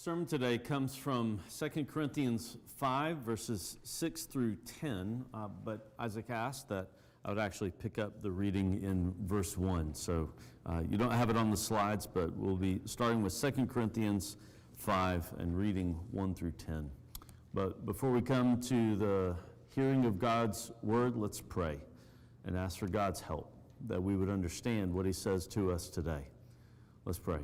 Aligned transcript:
sermon 0.00 0.24
today 0.24 0.56
comes 0.56 0.96
from 0.96 1.38
2 1.58 1.84
Corinthians 1.84 2.56
5, 2.78 3.18
verses 3.18 3.76
6 3.82 4.22
through 4.22 4.56
10. 4.80 5.26
Uh, 5.34 5.48
but 5.62 5.92
Isaac 5.98 6.30
asked 6.30 6.70
that 6.70 6.88
I 7.22 7.28
would 7.28 7.38
actually 7.38 7.70
pick 7.70 7.98
up 7.98 8.22
the 8.22 8.30
reading 8.30 8.82
in 8.82 9.12
verse 9.26 9.58
1. 9.58 9.92
So 9.92 10.30
uh, 10.64 10.80
you 10.88 10.96
don't 10.96 11.10
have 11.10 11.28
it 11.28 11.36
on 11.36 11.50
the 11.50 11.56
slides, 11.56 12.06
but 12.06 12.34
we'll 12.34 12.56
be 12.56 12.80
starting 12.86 13.22
with 13.22 13.38
2 13.38 13.66
Corinthians 13.66 14.38
5 14.76 15.34
and 15.36 15.54
reading 15.54 15.94
1 16.12 16.32
through 16.32 16.52
10. 16.52 16.90
But 17.52 17.84
before 17.84 18.10
we 18.10 18.22
come 18.22 18.58
to 18.62 18.96
the 18.96 19.36
hearing 19.74 20.06
of 20.06 20.18
God's 20.18 20.72
word, 20.82 21.14
let's 21.14 21.42
pray 21.42 21.76
and 22.46 22.56
ask 22.56 22.78
for 22.78 22.88
God's 22.88 23.20
help 23.20 23.52
that 23.86 24.02
we 24.02 24.16
would 24.16 24.30
understand 24.30 24.94
what 24.94 25.04
he 25.04 25.12
says 25.12 25.46
to 25.48 25.70
us 25.70 25.90
today. 25.90 26.22
Let's 27.04 27.18
pray. 27.18 27.40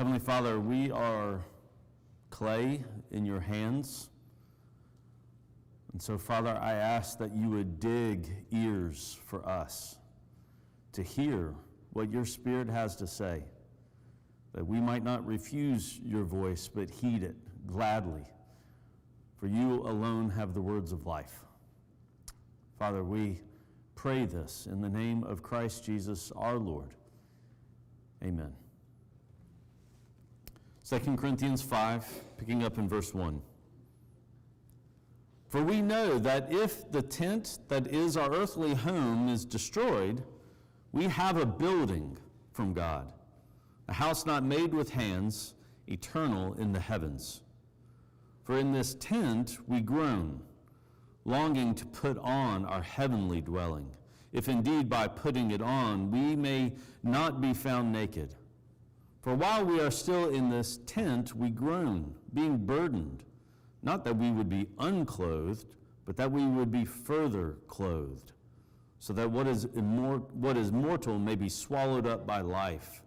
Heavenly 0.00 0.18
Father, 0.18 0.58
we 0.58 0.90
are 0.90 1.44
clay 2.30 2.82
in 3.10 3.26
your 3.26 3.38
hands. 3.38 4.08
And 5.92 6.00
so, 6.00 6.16
Father, 6.16 6.56
I 6.58 6.72
ask 6.72 7.18
that 7.18 7.36
you 7.36 7.50
would 7.50 7.78
dig 7.80 8.46
ears 8.50 9.18
for 9.26 9.46
us 9.46 9.98
to 10.92 11.02
hear 11.02 11.52
what 11.92 12.10
your 12.10 12.24
Spirit 12.24 12.70
has 12.70 12.96
to 12.96 13.06
say, 13.06 13.44
that 14.54 14.66
we 14.66 14.80
might 14.80 15.04
not 15.04 15.26
refuse 15.26 16.00
your 16.02 16.24
voice, 16.24 16.66
but 16.66 16.88
heed 16.88 17.22
it 17.22 17.36
gladly. 17.66 18.24
For 19.36 19.48
you 19.48 19.82
alone 19.82 20.30
have 20.30 20.54
the 20.54 20.62
words 20.62 20.92
of 20.92 21.06
life. 21.06 21.44
Father, 22.78 23.04
we 23.04 23.42
pray 23.96 24.24
this 24.24 24.64
in 24.64 24.80
the 24.80 24.88
name 24.88 25.24
of 25.24 25.42
Christ 25.42 25.84
Jesus 25.84 26.32
our 26.36 26.56
Lord. 26.56 26.94
Amen. 28.24 28.59
2 30.90 30.98
Corinthians 31.16 31.62
5, 31.62 32.04
picking 32.36 32.64
up 32.64 32.76
in 32.76 32.88
verse 32.88 33.14
1. 33.14 33.40
For 35.46 35.62
we 35.62 35.80
know 35.80 36.18
that 36.18 36.52
if 36.52 36.90
the 36.90 37.00
tent 37.00 37.60
that 37.68 37.86
is 37.86 38.16
our 38.16 38.32
earthly 38.32 38.74
home 38.74 39.28
is 39.28 39.44
destroyed, 39.44 40.24
we 40.90 41.04
have 41.04 41.36
a 41.36 41.46
building 41.46 42.18
from 42.50 42.72
God, 42.72 43.12
a 43.86 43.92
house 43.92 44.26
not 44.26 44.42
made 44.42 44.74
with 44.74 44.90
hands, 44.90 45.54
eternal 45.86 46.54
in 46.54 46.72
the 46.72 46.80
heavens. 46.80 47.42
For 48.42 48.58
in 48.58 48.72
this 48.72 48.94
tent 48.94 49.58
we 49.68 49.80
groan, 49.80 50.42
longing 51.24 51.72
to 51.76 51.86
put 51.86 52.18
on 52.18 52.64
our 52.64 52.82
heavenly 52.82 53.40
dwelling, 53.40 53.86
if 54.32 54.48
indeed 54.48 54.88
by 54.88 55.06
putting 55.06 55.52
it 55.52 55.62
on 55.62 56.10
we 56.10 56.34
may 56.34 56.72
not 57.04 57.40
be 57.40 57.54
found 57.54 57.92
naked. 57.92 58.34
For 59.22 59.34
while 59.34 59.64
we 59.64 59.80
are 59.80 59.90
still 59.90 60.30
in 60.30 60.48
this 60.48 60.78
tent, 60.86 61.34
we 61.34 61.50
groan, 61.50 62.14
being 62.32 62.56
burdened, 62.56 63.22
not 63.82 64.04
that 64.04 64.16
we 64.16 64.30
would 64.30 64.48
be 64.48 64.66
unclothed, 64.78 65.66
but 66.06 66.16
that 66.16 66.32
we 66.32 66.46
would 66.46 66.70
be 66.70 66.84
further 66.84 67.58
clothed, 67.68 68.32
so 68.98 69.12
that 69.12 69.30
what 69.30 69.46
is, 69.46 69.66
immor- 69.66 70.30
what 70.32 70.56
is 70.56 70.72
mortal 70.72 71.18
may 71.18 71.34
be 71.34 71.48
swallowed 71.48 72.06
up 72.06 72.26
by 72.26 72.40
life. 72.40 73.02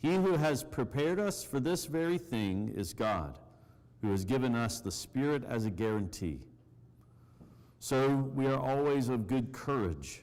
He 0.00 0.14
who 0.14 0.36
has 0.36 0.64
prepared 0.64 1.20
us 1.20 1.44
for 1.44 1.60
this 1.60 1.84
very 1.84 2.16
thing 2.16 2.72
is 2.74 2.94
God, 2.94 3.38
who 4.00 4.10
has 4.10 4.24
given 4.24 4.54
us 4.54 4.80
the 4.80 4.90
Spirit 4.90 5.44
as 5.46 5.66
a 5.66 5.70
guarantee. 5.70 6.40
So 7.78 8.30
we 8.34 8.46
are 8.46 8.58
always 8.58 9.10
of 9.10 9.26
good 9.26 9.52
courage. 9.52 10.22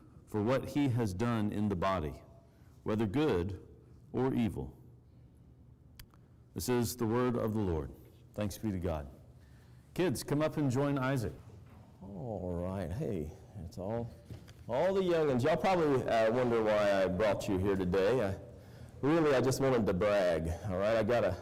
for 0.31 0.41
what 0.41 0.65
he 0.65 0.87
has 0.87 1.13
done 1.13 1.51
in 1.51 1.67
the 1.67 1.75
body, 1.75 2.13
whether 2.83 3.05
good 3.05 3.59
or 4.13 4.33
evil. 4.33 4.73
This 6.55 6.69
is 6.69 6.95
the 6.95 7.05
word 7.05 7.35
of 7.35 7.53
the 7.53 7.59
Lord. 7.59 7.91
Thanks 8.35 8.57
be 8.57 8.71
to 8.71 8.77
God. 8.77 9.07
Kids, 9.93 10.23
come 10.23 10.41
up 10.41 10.55
and 10.55 10.71
join 10.71 10.97
Isaac. 10.97 11.33
All 12.01 12.65
right, 12.65 12.89
hey, 12.91 13.27
it's 13.65 13.77
all, 13.77 14.09
all 14.69 14.93
the 14.93 15.01
youngins. 15.01 15.43
Y'all 15.43 15.57
probably 15.57 16.07
uh, 16.07 16.31
wonder 16.31 16.63
why 16.63 17.03
I 17.03 17.07
brought 17.07 17.49
you 17.49 17.57
here 17.57 17.75
today. 17.75 18.23
I, 18.23 18.35
really, 19.01 19.35
I 19.35 19.41
just 19.41 19.59
wanted 19.59 19.85
to 19.85 19.93
brag. 19.93 20.49
All 20.69 20.77
right, 20.77 20.95
I 20.95 21.03
got 21.03 21.25
a, 21.25 21.35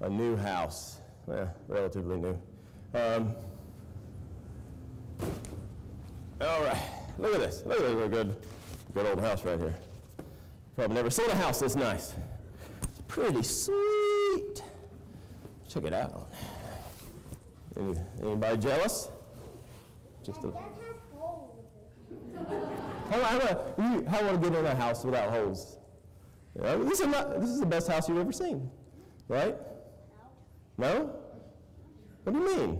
a 0.00 0.10
new 0.10 0.36
house, 0.36 0.98
eh, 1.32 1.46
relatively 1.68 2.16
new. 2.16 2.38
Um, 2.94 3.34
all 6.40 6.62
right, 6.64 6.82
look 7.18 7.34
at 7.34 7.40
this. 7.40 7.62
Look 7.66 7.80
at 7.80 7.84
this 7.84 8.08
good, 8.08 8.36
good 8.94 9.06
old 9.06 9.20
house 9.20 9.44
right 9.44 9.58
here. 9.58 9.74
Probably 10.76 10.94
never 10.94 11.10
seen 11.10 11.30
a 11.30 11.34
house 11.34 11.60
this 11.60 11.76
nice. 11.76 12.14
It's 12.82 13.00
pretty 13.08 13.42
sweet. 13.42 14.62
Check 15.68 15.84
it 15.84 15.92
out. 15.92 16.30
Any, 17.78 17.94
anybody 18.22 18.58
jealous? 18.58 19.08
Just 20.24 20.44
a, 20.44 20.52
how, 23.10 23.22
how, 23.22 23.74
you, 23.78 24.04
how 24.06 24.24
want 24.24 24.42
to 24.42 24.50
get 24.50 24.58
in 24.58 24.66
a 24.66 24.74
house 24.74 25.04
without 25.04 25.30
holes? 25.30 25.78
You 26.54 26.62
know, 26.62 26.84
this, 26.84 27.00
is 27.00 27.06
not, 27.06 27.40
this 27.40 27.50
is 27.50 27.60
the 27.60 27.66
best 27.66 27.88
house 27.88 28.08
you've 28.08 28.18
ever 28.18 28.32
seen, 28.32 28.70
right? 29.28 29.56
No? 30.78 31.14
What 32.24 32.32
do 32.32 32.38
you 32.38 32.56
mean? 32.56 32.78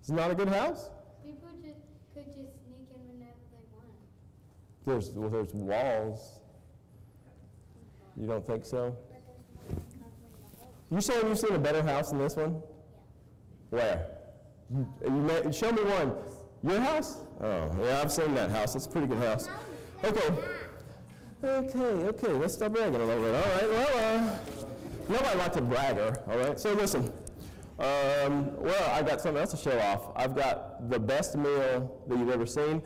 It's 0.00 0.10
not 0.10 0.30
a 0.30 0.34
good 0.34 0.48
house? 0.48 0.90
People 1.24 1.48
just 1.62 1.80
could 2.14 2.26
just 2.26 2.64
sneak 2.64 2.88
in 2.94 3.00
whenever 3.08 3.40
they 3.52 3.64
want. 3.72 3.88
There's, 4.88 5.10
well, 5.10 5.28
there's 5.28 5.52
walls. 5.52 6.40
You 8.16 8.26
don't 8.26 8.46
think 8.46 8.64
so? 8.64 8.96
You 10.90 11.02
saying 11.02 11.28
you've 11.28 11.38
seen 11.38 11.54
a 11.54 11.58
better 11.58 11.82
house 11.82 12.08
than 12.08 12.18
this 12.20 12.36
one? 12.36 12.62
Where? 13.68 14.06
You, 14.74 14.88
you 15.04 15.10
may, 15.10 15.52
show 15.52 15.70
me 15.72 15.82
one. 15.82 16.14
Your 16.62 16.80
house? 16.80 17.18
Oh, 17.42 17.70
yeah, 17.84 18.00
I've 18.00 18.10
seen 18.10 18.34
that 18.34 18.50
house. 18.50 18.74
It's 18.76 18.86
a 18.86 18.88
pretty 18.88 19.08
good 19.08 19.18
house. 19.18 19.50
Okay. 20.02 20.34
Okay, 21.44 21.78
okay, 22.08 22.32
let's 22.32 22.54
stop 22.54 22.72
bragging 22.72 22.94
a 22.94 23.04
little 23.04 23.22
bit. 23.22 23.34
All 23.34 23.40
right, 23.42 23.68
well, 23.68 24.16
uh, 24.16 24.36
nobody 25.10 25.38
likes 25.38 25.56
a 25.56 25.60
bragger, 25.60 26.22
all 26.28 26.38
right? 26.38 26.58
So 26.58 26.72
listen, 26.72 27.12
um, 27.78 28.56
well, 28.56 28.90
I've 28.90 29.06
got 29.06 29.20
something 29.20 29.40
else 29.40 29.50
to 29.50 29.56
show 29.58 29.78
off. 29.80 30.12
I've 30.16 30.34
got 30.34 30.88
the 30.88 30.98
best 30.98 31.36
meal 31.36 32.02
that 32.08 32.18
you've 32.18 32.30
ever 32.30 32.46
seen. 32.46 32.82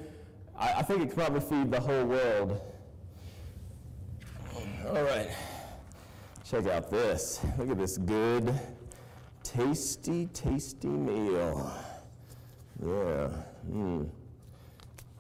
I, 0.58 0.74
I 0.74 0.82
think 0.82 1.02
it 1.02 1.06
could 1.08 1.18
probably 1.18 1.40
feed 1.40 1.70
the 1.70 1.80
whole 1.80 2.04
world. 2.04 2.60
All 4.88 5.02
right, 5.02 5.30
check 6.44 6.66
out 6.66 6.90
this. 6.90 7.40
Look 7.58 7.70
at 7.70 7.78
this 7.78 7.98
good, 7.98 8.52
tasty, 9.42 10.26
tasty 10.26 10.88
meal. 10.88 11.72
Yeah. 12.84 13.28
Mm. 13.70 14.08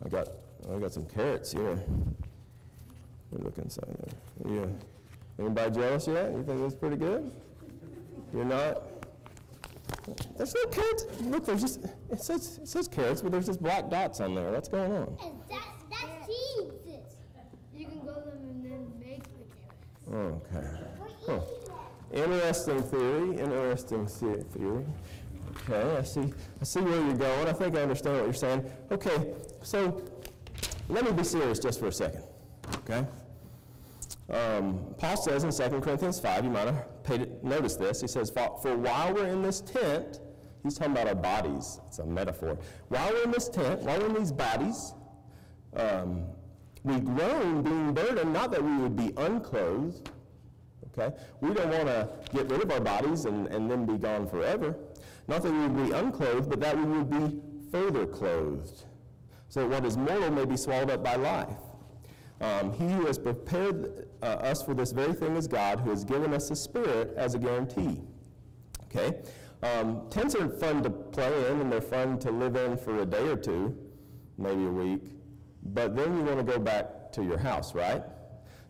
I 0.04 0.08
got 0.08 0.28
I 0.72 0.78
got 0.78 0.92
some 0.92 1.06
carrots 1.06 1.52
here. 1.52 1.82
Let 3.30 3.40
me 3.40 3.44
look 3.44 3.58
inside 3.58 3.94
there. 4.44 4.54
Yeah. 4.54 4.66
Anybody 5.38 5.74
jealous 5.80 6.06
yet? 6.06 6.32
You 6.32 6.42
think 6.42 6.60
that's 6.60 6.74
pretty 6.74 6.96
good? 6.96 7.30
You're 8.34 8.44
not? 8.44 8.82
There's 10.36 10.54
no 10.54 10.64
carrots. 10.66 11.04
Look, 11.20 11.46
there's 11.46 11.60
just 11.60 11.84
it 12.10 12.20
says 12.20 12.58
it 12.62 12.68
says 12.68 12.88
carrots, 12.88 13.22
but 13.22 13.32
there's 13.32 13.46
just 13.46 13.62
black 13.62 13.88
dots 13.88 14.20
on 14.20 14.34
there. 14.34 14.50
What's 14.50 14.68
going 14.68 14.92
on? 14.92 15.16
And 15.22 15.34
that's, 15.48 15.66
that's 15.90 16.26
cheese. 16.26 16.72
You 17.74 17.86
can 17.86 18.00
go 18.00 18.14
them 18.14 18.38
and 18.42 18.64
then 18.64 18.92
make 18.98 19.22
the 19.22 20.10
carrots. 20.10 20.44
Okay. 20.56 20.66
Huh. 21.26 21.40
Interesting 22.12 22.82
theory. 22.82 23.38
Interesting 23.38 24.06
theory. 24.06 24.84
Okay, 25.68 25.96
I 25.98 26.02
see. 26.02 26.32
I 26.60 26.64
see 26.64 26.80
where 26.80 27.00
you're 27.00 27.14
going. 27.14 27.48
I 27.48 27.52
think 27.52 27.76
I 27.76 27.82
understand 27.82 28.16
what 28.16 28.24
you're 28.24 28.34
saying. 28.34 28.70
Okay, 28.90 29.34
so 29.62 30.02
let 30.88 31.04
me 31.04 31.12
be 31.12 31.24
serious 31.24 31.58
just 31.58 31.78
for 31.78 31.88
a 31.88 31.92
second. 31.92 32.22
Okay. 32.78 33.06
Um, 34.32 34.94
Paul 34.96 35.16
says 35.18 35.44
in 35.44 35.50
2 35.50 35.80
Corinthians 35.80 36.18
5, 36.18 36.44
you 36.44 36.50
might 36.50 36.66
have 36.66 37.04
paid 37.04 37.44
noticed 37.44 37.78
this. 37.78 38.00
He 38.00 38.08
says, 38.08 38.30
For 38.30 38.76
while 38.76 39.12
we're 39.12 39.26
in 39.26 39.42
this 39.42 39.60
tent, 39.60 40.20
he's 40.62 40.78
talking 40.78 40.92
about 40.92 41.08
our 41.08 41.14
bodies. 41.14 41.80
It's 41.86 41.98
a 41.98 42.06
metaphor. 42.06 42.58
While 42.88 43.12
we're 43.12 43.24
in 43.24 43.30
this 43.30 43.48
tent, 43.50 43.82
while 43.82 43.98
we're 44.00 44.06
in 44.06 44.14
these 44.14 44.32
bodies, 44.32 44.94
um, 45.76 46.24
we 46.82 46.98
groan 47.00 47.62
being 47.62 47.92
burdened, 47.92 48.32
not 48.32 48.50
that 48.52 48.64
we 48.64 48.74
would 48.78 48.96
be 48.96 49.12
unclothed, 49.18 50.10
okay? 50.88 51.14
We 51.40 51.52
don't 51.52 51.70
want 51.70 51.86
to 51.86 52.08
get 52.32 52.50
rid 52.50 52.62
of 52.62 52.70
our 52.70 52.80
bodies 52.80 53.26
and, 53.26 53.46
and 53.48 53.70
then 53.70 53.84
be 53.84 53.98
gone 53.98 54.26
forever. 54.26 54.74
Not 55.28 55.42
that 55.42 55.52
we 55.52 55.58
would 55.58 55.88
be 55.88 55.92
unclothed, 55.92 56.48
but 56.48 56.58
that 56.60 56.76
we 56.76 56.84
would 56.84 57.10
be 57.10 57.40
further 57.70 58.06
clothed, 58.06 58.84
so 59.48 59.60
that 59.60 59.68
what 59.68 59.84
is 59.84 59.96
mortal 59.96 60.30
may 60.30 60.46
be 60.46 60.56
swallowed 60.56 60.90
up 60.90 61.04
by 61.04 61.16
life. 61.16 61.71
Um, 62.42 62.72
he 62.72 62.88
who 62.88 63.06
has 63.06 63.18
prepared 63.18 64.08
uh, 64.20 64.26
us 64.26 64.62
for 64.62 64.74
this 64.74 64.90
very 64.90 65.12
thing 65.12 65.36
is 65.36 65.46
God, 65.46 65.78
who 65.78 65.90
has 65.90 66.04
given 66.04 66.34
us 66.34 66.48
the 66.48 66.56
Spirit 66.56 67.14
as 67.16 67.34
a 67.34 67.38
guarantee. 67.38 68.00
Okay? 68.86 69.22
Um, 69.62 70.08
tents 70.10 70.34
are 70.34 70.48
fun 70.48 70.82
to 70.82 70.90
play 70.90 71.50
in, 71.50 71.60
and 71.60 71.70
they're 71.70 71.80
fun 71.80 72.18
to 72.18 72.32
live 72.32 72.56
in 72.56 72.76
for 72.76 72.98
a 72.98 73.06
day 73.06 73.28
or 73.28 73.36
two, 73.36 73.78
maybe 74.38 74.64
a 74.64 74.70
week. 74.70 75.12
But 75.66 75.94
then 75.94 76.16
you 76.16 76.24
want 76.24 76.38
to 76.38 76.44
go 76.44 76.58
back 76.58 77.12
to 77.12 77.22
your 77.22 77.38
house, 77.38 77.76
right? 77.76 78.02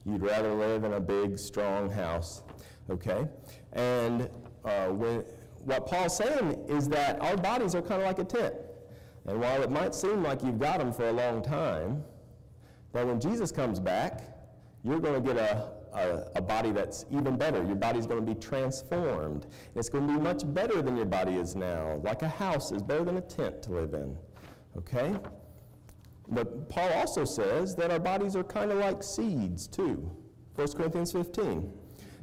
You'd 0.04 0.22
rather 0.22 0.52
live 0.52 0.84
in 0.84 0.92
a 0.92 1.00
big, 1.00 1.38
strong 1.38 1.90
house. 1.90 2.42
Okay? 2.90 3.26
And 3.72 4.28
uh, 4.66 4.88
when, 4.88 5.24
what 5.64 5.86
Paul's 5.86 6.18
saying 6.18 6.62
is 6.68 6.88
that 6.90 7.22
our 7.22 7.38
bodies 7.38 7.74
are 7.74 7.80
kind 7.80 8.02
of 8.02 8.06
like 8.06 8.18
a 8.18 8.24
tent. 8.24 8.54
And 9.26 9.40
while 9.40 9.62
it 9.62 9.70
might 9.70 9.94
seem 9.94 10.22
like 10.22 10.42
you've 10.42 10.58
got 10.58 10.78
them 10.78 10.92
for 10.92 11.08
a 11.08 11.12
long 11.12 11.42
time, 11.42 12.04
but 12.92 13.06
when 13.06 13.20
Jesus 13.20 13.50
comes 13.50 13.80
back, 13.80 14.22
you're 14.84 15.00
going 15.00 15.14
to 15.14 15.20
get 15.20 15.36
a, 15.36 15.68
a, 15.94 16.24
a 16.36 16.42
body 16.42 16.70
that's 16.72 17.04
even 17.10 17.36
better. 17.36 17.64
Your 17.64 17.76
body's 17.76 18.06
going 18.06 18.24
to 18.24 18.34
be 18.34 18.38
transformed. 18.38 19.46
It's 19.74 19.88
going 19.88 20.06
to 20.06 20.14
be 20.14 20.20
much 20.20 20.42
better 20.52 20.82
than 20.82 20.96
your 20.96 21.06
body 21.06 21.34
is 21.34 21.54
now. 21.54 22.00
Like 22.02 22.22
a 22.22 22.28
house 22.28 22.72
is 22.72 22.82
better 22.82 23.04
than 23.04 23.16
a 23.16 23.20
tent 23.20 23.62
to 23.64 23.72
live 23.72 23.94
in. 23.94 24.16
Okay? 24.76 25.14
But 26.28 26.68
Paul 26.68 26.90
also 26.94 27.24
says 27.24 27.74
that 27.76 27.90
our 27.90 27.98
bodies 27.98 28.36
are 28.36 28.44
kind 28.44 28.70
of 28.70 28.78
like 28.78 29.02
seeds, 29.02 29.66
too. 29.66 30.10
1 30.54 30.68
Corinthians 30.72 31.12
15 31.12 31.72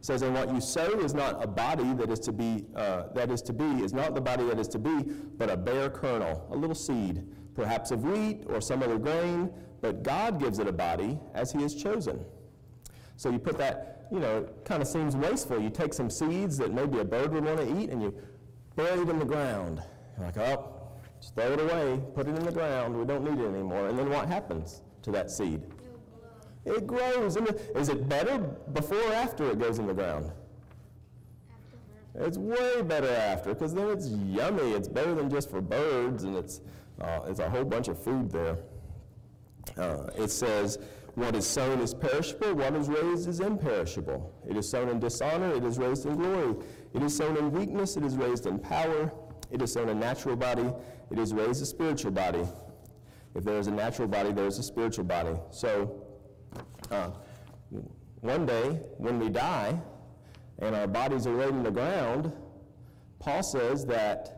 says, 0.01 0.21
"And 0.21 0.33
what 0.33 0.53
you 0.53 0.61
sow 0.61 0.99
is 0.99 1.13
not 1.13 1.43
a 1.43 1.47
body 1.47 1.93
that 1.95 2.09
is 2.09 2.19
to 2.19 2.31
be 2.31 2.65
uh, 2.75 3.03
that 3.13 3.29
is 3.29 3.41
to 3.43 3.53
be 3.53 3.65
is 3.83 3.93
not 3.93 4.15
the 4.15 4.21
body 4.21 4.45
that 4.45 4.59
is 4.59 4.67
to 4.69 4.79
be, 4.79 5.03
but 5.37 5.49
a 5.49 5.57
bare 5.57 5.89
kernel, 5.89 6.47
a 6.51 6.55
little 6.55 6.75
seed, 6.75 7.25
perhaps 7.53 7.91
of 7.91 8.03
wheat 8.03 8.43
or 8.47 8.61
some 8.61 8.81
other 8.81 8.97
grain. 8.97 9.51
But 9.81 10.03
God 10.03 10.39
gives 10.39 10.59
it 10.59 10.67
a 10.67 10.73
body 10.73 11.19
as 11.33 11.51
He 11.51 11.61
has 11.61 11.75
chosen." 11.75 12.23
So 13.15 13.29
you 13.29 13.39
put 13.39 13.57
that, 13.57 14.07
you 14.11 14.19
know, 14.19 14.37
it 14.39 14.65
kind 14.65 14.81
of 14.81 14.87
seems 14.87 15.15
wasteful. 15.15 15.59
You 15.59 15.69
take 15.69 15.93
some 15.93 16.09
seeds 16.09 16.57
that 16.57 16.73
maybe 16.73 16.99
a 16.99 17.03
bird 17.03 17.33
would 17.33 17.43
want 17.43 17.57
to 17.57 17.79
eat, 17.79 17.89
and 17.89 18.01
you 18.01 18.13
bury 18.75 19.01
it 19.01 19.09
in 19.09 19.19
the 19.19 19.25
ground. 19.25 19.81
You're 20.17 20.27
like, 20.27 20.37
oh, 20.37 20.73
just 21.19 21.35
throw 21.35 21.51
it 21.51 21.59
away, 21.59 22.01
put 22.15 22.27
it 22.27 22.37
in 22.37 22.45
the 22.45 22.51
ground. 22.51 22.97
We 22.97 23.05
don't 23.05 23.23
need 23.23 23.43
it 23.43 23.47
anymore. 23.47 23.87
And 23.89 23.99
then 23.99 24.09
what 24.09 24.27
happens 24.29 24.83
to 25.01 25.11
that 25.11 25.29
seed? 25.29 25.61
It 26.65 26.87
grows. 26.87 27.35
Is 27.75 27.89
it 27.89 28.07
better 28.07 28.37
before 28.37 29.01
or 29.01 29.13
after 29.13 29.49
it 29.51 29.59
goes 29.59 29.79
in 29.79 29.87
the 29.87 29.93
ground? 29.93 30.31
It's 32.15 32.37
way 32.37 32.81
better 32.81 33.09
after, 33.09 33.53
because 33.53 33.73
then 33.73 33.89
it's 33.89 34.07
yummy. 34.09 34.71
It's 34.71 34.87
better 34.87 35.13
than 35.13 35.29
just 35.29 35.49
for 35.49 35.61
birds, 35.61 36.23
and 36.23 36.35
it's, 36.35 36.61
uh, 37.01 37.19
it's 37.27 37.39
a 37.39 37.49
whole 37.49 37.65
bunch 37.65 37.87
of 37.87 38.01
food 38.01 38.31
there. 38.31 38.57
Uh, 39.77 40.07
it 40.17 40.29
says, 40.29 40.79
What 41.15 41.35
is 41.35 41.47
sown 41.47 41.79
is 41.79 41.93
perishable, 41.93 42.53
what 42.55 42.75
is 42.75 42.87
raised 42.87 43.27
is 43.27 43.39
imperishable. 43.39 44.33
It 44.47 44.57
is 44.57 44.69
sown 44.69 44.89
in 44.89 44.99
dishonor, 44.99 45.53
it 45.55 45.63
is 45.63 45.77
raised 45.77 46.05
in 46.05 46.15
glory. 46.15 46.55
It 46.93 47.03
is 47.03 47.15
sown 47.15 47.37
in 47.37 47.51
weakness, 47.51 47.97
it 47.97 48.03
is 48.03 48.15
raised 48.15 48.45
in 48.45 48.59
power. 48.59 49.11
It 49.51 49.61
is 49.61 49.73
sown 49.73 49.89
a 49.89 49.95
natural 49.95 50.35
body, 50.35 50.71
it 51.11 51.17
is 51.17 51.33
raised 51.33 51.61
a 51.61 51.65
spiritual 51.65 52.11
body. 52.11 52.45
If 53.35 53.43
there 53.43 53.57
is 53.57 53.67
a 53.67 53.71
natural 53.71 54.07
body, 54.07 54.31
there 54.31 54.47
is 54.47 54.59
a 54.59 54.63
spiritual 54.63 55.05
body. 55.05 55.35
So, 55.51 56.03
uh, 56.91 57.11
one 58.21 58.45
day, 58.45 58.81
when 58.97 59.19
we 59.19 59.29
die 59.29 59.79
and 60.59 60.75
our 60.75 60.87
bodies 60.87 61.25
are 61.25 61.33
laid 61.33 61.49
in 61.49 61.63
the 61.63 61.71
ground, 61.71 62.31
Paul 63.19 63.43
says 63.43 63.85
that, 63.85 64.35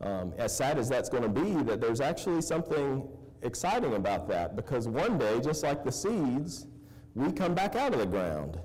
um, 0.00 0.32
as 0.36 0.56
sad 0.56 0.78
as 0.78 0.88
that's 0.88 1.08
going 1.08 1.22
to 1.22 1.28
be, 1.28 1.62
that 1.62 1.80
there's 1.80 2.00
actually 2.00 2.42
something 2.42 3.08
exciting 3.42 3.94
about 3.94 4.28
that 4.28 4.56
because 4.56 4.88
one 4.88 5.18
day, 5.18 5.40
just 5.40 5.62
like 5.62 5.84
the 5.84 5.92
seeds, 5.92 6.66
we 7.14 7.32
come 7.32 7.54
back 7.54 7.76
out 7.76 7.92
of 7.92 8.00
the 8.00 8.06
ground. 8.06 8.58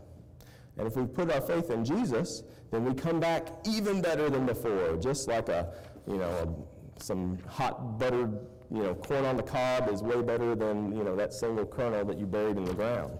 And 0.78 0.88
if 0.88 0.96
we 0.96 1.06
put 1.06 1.32
our 1.32 1.42
faith 1.42 1.72
in 1.72 1.84
Jesus, 1.84 2.44
then 2.72 2.86
we 2.86 2.94
come 2.94 3.20
back 3.20 3.48
even 3.66 4.02
better 4.02 4.30
than 4.30 4.46
before, 4.46 4.98
just 4.98 5.28
like 5.28 5.50
a, 5.50 5.74
you 6.08 6.18
know, 6.18 6.30
a, 6.30 7.02
some 7.04 7.40
hot 7.48 7.98
buttered, 7.98 8.40
you 8.72 8.84
know, 8.84 8.94
corn 8.94 9.26
on 9.26 9.38
the 9.38 9.44
cob 9.44 9.90
is 9.90 10.02
way 10.02 10.22
better 10.22 10.56
than, 10.56 10.96
you 10.96 11.04
know, 11.04 11.16
that 11.16 11.34
single 11.34 11.66
kernel 11.66 12.06
that 12.06 12.18
you 12.20 12.26
buried 12.26 12.58
in 12.58 12.66
the 12.66 12.74
ground. 12.74 13.18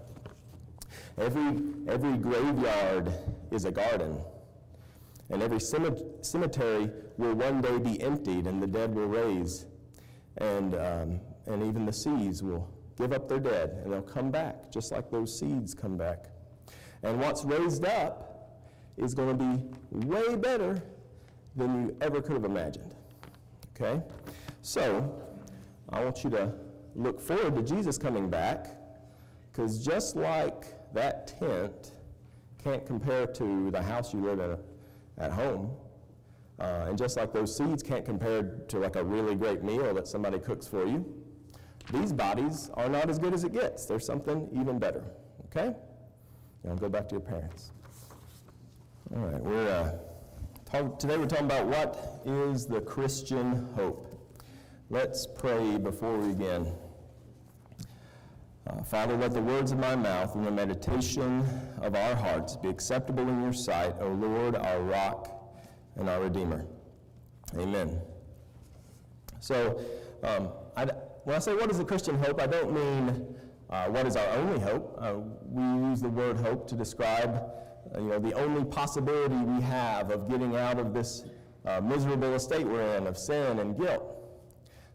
Every, 1.18 1.62
every 1.88 2.16
graveyard 2.16 3.12
is 3.50 3.64
a 3.64 3.72
garden. 3.72 4.20
And 5.30 5.42
every 5.42 5.60
cemetery 5.60 6.90
will 7.18 7.34
one 7.34 7.60
day 7.60 7.78
be 7.78 8.00
emptied 8.00 8.46
and 8.46 8.62
the 8.62 8.66
dead 8.66 8.94
will 8.94 9.06
raise. 9.06 9.66
And, 10.38 10.74
um, 10.74 11.20
and 11.48 11.62
even 11.62 11.84
the 11.84 11.92
seeds 11.92 12.42
will 12.42 12.68
give 12.96 13.12
up 13.12 13.28
their 13.28 13.40
dead 13.40 13.80
and 13.82 13.92
they'll 13.92 14.02
come 14.02 14.30
back, 14.30 14.70
just 14.70 14.92
like 14.92 15.10
those 15.10 15.38
seeds 15.38 15.74
come 15.74 15.96
back. 15.96 16.26
And 17.02 17.20
what's 17.20 17.44
raised 17.44 17.84
up 17.84 18.58
is 18.96 19.14
going 19.14 19.38
to 19.38 19.44
be 19.44 20.06
way 20.06 20.36
better 20.36 20.82
than 21.56 21.82
you 21.82 21.96
ever 22.00 22.20
could 22.20 22.32
have 22.32 22.44
imagined. 22.44 22.94
Okay? 23.74 24.02
So, 24.62 25.22
I 25.90 26.04
want 26.04 26.24
you 26.24 26.30
to 26.30 26.52
look 26.94 27.20
forward 27.20 27.54
to 27.56 27.62
Jesus 27.62 27.96
coming 27.96 28.28
back 28.28 28.66
because 29.50 29.84
just 29.84 30.16
like 30.16 30.92
that 30.92 31.38
tent 31.38 31.92
can't 32.62 32.84
compare 32.84 33.26
to 33.26 33.70
the 33.70 33.80
house 33.82 34.12
you 34.12 34.20
live 34.20 34.40
in 34.40 34.58
at 35.16 35.32
home, 35.32 35.70
uh, 36.58 36.86
and 36.88 36.98
just 36.98 37.16
like 37.16 37.32
those 37.32 37.56
seeds 37.56 37.82
can't 37.82 38.04
compare 38.04 38.42
to 38.68 38.78
like 38.78 38.96
a 38.96 39.04
really 39.04 39.34
great 39.34 39.62
meal 39.62 39.94
that 39.94 40.06
somebody 40.08 40.38
cooks 40.38 40.66
for 40.66 40.86
you, 40.86 41.04
these 41.92 42.12
bodies 42.12 42.70
are 42.74 42.88
not 42.88 43.08
as 43.08 43.18
good 43.18 43.32
as 43.34 43.44
it 43.44 43.52
gets. 43.52 43.86
There's 43.86 44.04
something 44.04 44.48
even 44.52 44.78
better. 44.78 45.04
Okay? 45.46 45.74
Now 46.64 46.74
go 46.74 46.88
back 46.88 47.08
to 47.08 47.14
your 47.14 47.20
parents. 47.20 47.72
All 49.14 49.22
right, 49.22 49.40
we're 49.40 49.68
uh, 49.68 49.92
talk, 50.70 50.98
today 50.98 51.16
we're 51.16 51.26
talking 51.26 51.46
about 51.46 51.66
what 51.66 52.22
is 52.26 52.66
the 52.66 52.80
Christian 52.80 53.66
hope. 53.74 54.06
Let's 54.90 55.26
pray 55.26 55.78
before 55.78 56.18
we 56.18 56.34
begin. 56.34 56.72
Uh, 58.66 58.82
Father, 58.82 59.16
let 59.16 59.32
the 59.32 59.40
words 59.40 59.72
of 59.72 59.78
my 59.78 59.96
mouth 59.96 60.34
and 60.34 60.44
the 60.44 60.50
meditation 60.50 61.42
of 61.80 61.94
our 61.94 62.14
hearts 62.14 62.56
be 62.56 62.68
acceptable 62.68 63.26
in 63.26 63.42
your 63.42 63.52
sight, 63.52 63.94
O 64.00 64.08
Lord, 64.08 64.56
our 64.56 64.80
rock 64.80 65.56
and 65.96 66.08
our 66.08 66.20
Redeemer. 66.20 66.66
Amen. 67.56 67.98
So, 69.40 69.80
um, 70.22 70.50
I, 70.76 70.90
when 71.28 71.36
I 71.36 71.40
say 71.40 71.54
what 71.54 71.70
is 71.70 71.76
the 71.76 71.84
Christian 71.84 72.16
hope, 72.16 72.40
I 72.40 72.46
don't 72.46 72.72
mean 72.72 73.36
uh, 73.68 73.84
what 73.88 74.06
is 74.06 74.16
our 74.16 74.26
only 74.38 74.58
hope. 74.60 74.96
Uh, 74.98 75.16
we 75.44 75.62
use 75.90 76.00
the 76.00 76.08
word 76.08 76.38
hope 76.38 76.66
to 76.68 76.74
describe, 76.74 77.42
uh, 77.94 78.00
you 78.00 78.06
know, 78.06 78.18
the 78.18 78.32
only 78.32 78.64
possibility 78.64 79.34
we 79.34 79.60
have 79.60 80.10
of 80.10 80.26
getting 80.26 80.56
out 80.56 80.78
of 80.78 80.94
this 80.94 81.24
uh, 81.66 81.82
miserable 81.82 82.32
estate 82.32 82.66
we're 82.66 82.96
in 82.96 83.06
of 83.06 83.18
sin 83.18 83.58
and 83.58 83.76
guilt. 83.76 84.06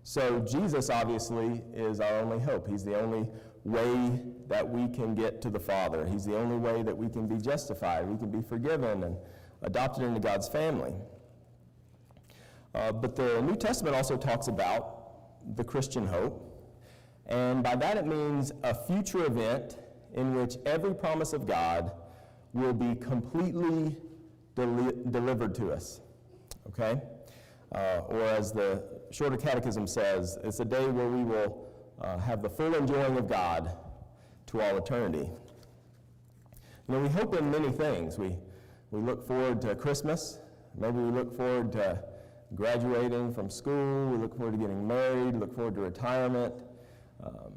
So 0.01 0.39
Jesus 0.39 0.89
obviously 0.89 1.61
is 1.71 1.99
our 1.99 2.21
only 2.21 2.39
hope. 2.39 2.67
He's 2.67 2.83
the 2.83 2.99
only 2.99 3.29
way 3.63 4.23
that 4.47 4.67
we 4.67 4.87
can 4.87 5.13
get 5.13 5.39
to 5.43 5.51
the 5.51 5.59
Father. 5.59 6.03
He's 6.03 6.25
the 6.25 6.35
only 6.35 6.57
way 6.57 6.81
that 6.81 6.97
we 6.97 7.09
can 7.09 7.27
be 7.27 7.37
justified, 7.37 8.07
we 8.09 8.17
can 8.17 8.31
be 8.31 8.41
forgiven 8.41 9.03
and 9.03 9.17
adopted 9.61 10.03
into 10.03 10.19
God's 10.19 10.49
family. 10.49 10.95
Uh, 12.73 12.91
but 12.91 13.15
the 13.15 13.39
New 13.43 13.55
Testament 13.55 13.95
also 13.95 14.17
talks 14.17 14.47
about 14.47 15.02
the 15.55 15.63
Christian 15.63 16.07
hope. 16.07 16.49
And 17.27 17.63
by 17.63 17.75
that 17.75 17.97
it 17.97 18.05
means 18.05 18.51
a 18.63 18.73
future 18.73 19.25
event 19.25 19.77
in 20.13 20.35
which 20.35 20.55
every 20.65 20.93
promise 20.93 21.33
of 21.33 21.47
God 21.47 21.91
will 22.53 22.73
be 22.73 22.95
completely 22.95 23.97
deli- 24.55 24.93
delivered 25.11 25.55
to 25.55 25.71
us. 25.71 26.01
Okay? 26.67 27.01
Uh, 27.73 28.01
or 28.07 28.21
as 28.21 28.51
the 28.51 28.83
Shorter 29.11 29.37
Catechism 29.37 29.87
says, 29.87 30.37
it's 30.43 30.59
a 30.59 30.65
day 30.65 30.87
where 30.87 31.07
we 31.07 31.23
will 31.23 31.67
uh, 32.01 32.17
have 32.19 32.41
the 32.41 32.49
full 32.49 32.75
enjoying 32.75 33.17
of 33.17 33.27
God 33.27 33.75
to 34.47 34.61
all 34.61 34.77
eternity. 34.77 35.29
You 36.87 36.95
know, 36.95 36.99
we 36.99 37.09
hope 37.09 37.35
in 37.35 37.49
many 37.49 37.71
things. 37.71 38.19
We, 38.19 38.35
we 38.91 39.01
look 39.01 39.25
forward 39.25 39.61
to 39.61 39.73
Christmas. 39.75 40.39
Maybe 40.77 40.97
we 40.97 41.11
look 41.11 41.35
forward 41.35 41.71
to 41.73 42.03
graduating 42.55 43.33
from 43.33 43.49
school. 43.49 44.09
We 44.09 44.17
look 44.17 44.35
forward 44.35 44.53
to 44.53 44.57
getting 44.57 44.87
married. 44.87 45.35
Look 45.35 45.55
forward 45.55 45.75
to 45.75 45.81
retirement. 45.81 46.53
Um, 47.23 47.53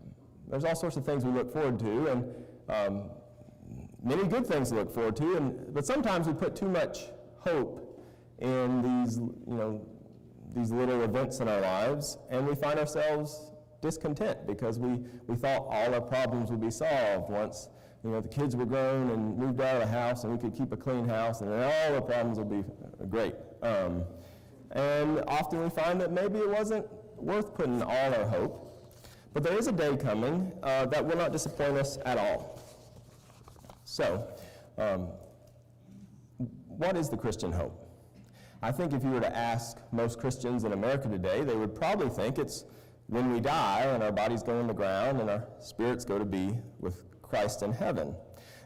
there's 0.48 0.64
all 0.64 0.76
sorts 0.76 0.96
of 0.96 1.04
things 1.04 1.24
we 1.24 1.32
look 1.32 1.52
forward 1.52 1.78
to, 1.80 2.06
and 2.06 2.34
um, 2.68 3.10
many 4.02 4.24
good 4.24 4.46
things 4.46 4.70
to 4.70 4.76
look 4.76 4.94
forward 4.94 5.16
to. 5.16 5.36
And, 5.36 5.74
but 5.74 5.84
sometimes 5.84 6.28
we 6.28 6.34
put 6.34 6.54
too 6.54 6.68
much 6.68 7.06
hope 7.38 8.04
in 8.38 8.82
these, 8.82 9.18
you 9.18 9.56
know, 9.56 9.86
these 10.54 10.70
little 10.70 11.02
events 11.02 11.40
in 11.40 11.48
our 11.48 11.60
lives, 11.60 12.16
and 12.30 12.46
we 12.46 12.54
find 12.54 12.78
ourselves 12.78 13.50
discontent 13.82 14.46
because 14.46 14.78
we, 14.78 15.00
we 15.26 15.36
thought 15.36 15.66
all 15.68 15.94
our 15.94 16.00
problems 16.00 16.50
would 16.50 16.60
be 16.60 16.70
solved 16.70 17.28
once 17.30 17.68
you 18.06 18.12
know, 18.12 18.20
the 18.20 18.28
kids 18.28 18.54
were 18.54 18.64
grown 18.64 19.10
and 19.10 19.36
moved 19.36 19.60
out 19.60 19.82
of 19.82 19.88
the 19.88 19.88
house 19.88 20.22
and 20.22 20.32
we 20.32 20.38
could 20.38 20.56
keep 20.56 20.72
a 20.72 20.76
clean 20.76 21.08
house 21.08 21.40
and 21.40 21.50
then 21.50 21.60
all 21.60 21.94
the 21.94 22.00
problems 22.00 22.38
would 22.38 22.48
be 22.48 22.62
great. 23.08 23.34
Um, 23.62 24.04
and 24.76 25.24
often 25.26 25.62
we 25.62 25.70
find 25.70 25.98
that 26.02 26.12
maybe 26.12 26.38
it 26.38 26.50
wasn't 26.50 26.86
worth 27.16 27.54
putting 27.54 27.82
all 27.82 28.14
our 28.14 28.28
hope. 28.28 28.62
But 29.32 29.42
there 29.42 29.56
is 29.56 29.68
a 29.68 29.72
day 29.72 29.96
coming 29.96 30.52
uh, 30.62 30.84
that 30.86 31.04
will 31.04 31.16
not 31.16 31.32
disappoint 31.32 31.78
us 31.78 31.98
at 32.04 32.18
all. 32.18 32.60
So, 33.84 34.28
um, 34.76 35.08
what 36.68 36.94
is 36.96 37.08
the 37.08 37.16
Christian 37.16 37.52
hope? 37.52 37.88
I 38.62 38.70
think 38.70 38.92
if 38.92 39.02
you 39.02 39.10
were 39.10 39.20
to 39.20 39.34
ask 39.34 39.78
most 39.92 40.18
Christians 40.18 40.64
in 40.64 40.72
America 40.72 41.08
today, 41.08 41.42
they 41.42 41.56
would 41.56 41.74
probably 41.74 42.10
think 42.10 42.38
it's 42.38 42.64
when 43.06 43.32
we 43.32 43.40
die 43.40 43.82
and 43.82 44.02
our 44.02 44.12
bodies 44.12 44.42
go 44.42 44.60
in 44.60 44.66
the 44.66 44.74
ground 44.74 45.20
and 45.20 45.30
our 45.30 45.46
spirits 45.58 46.04
go 46.04 46.18
to 46.18 46.24
be 46.24 46.58
with 46.80 47.02
Christ 47.22 47.62
in 47.62 47.72
heaven. 47.72 48.14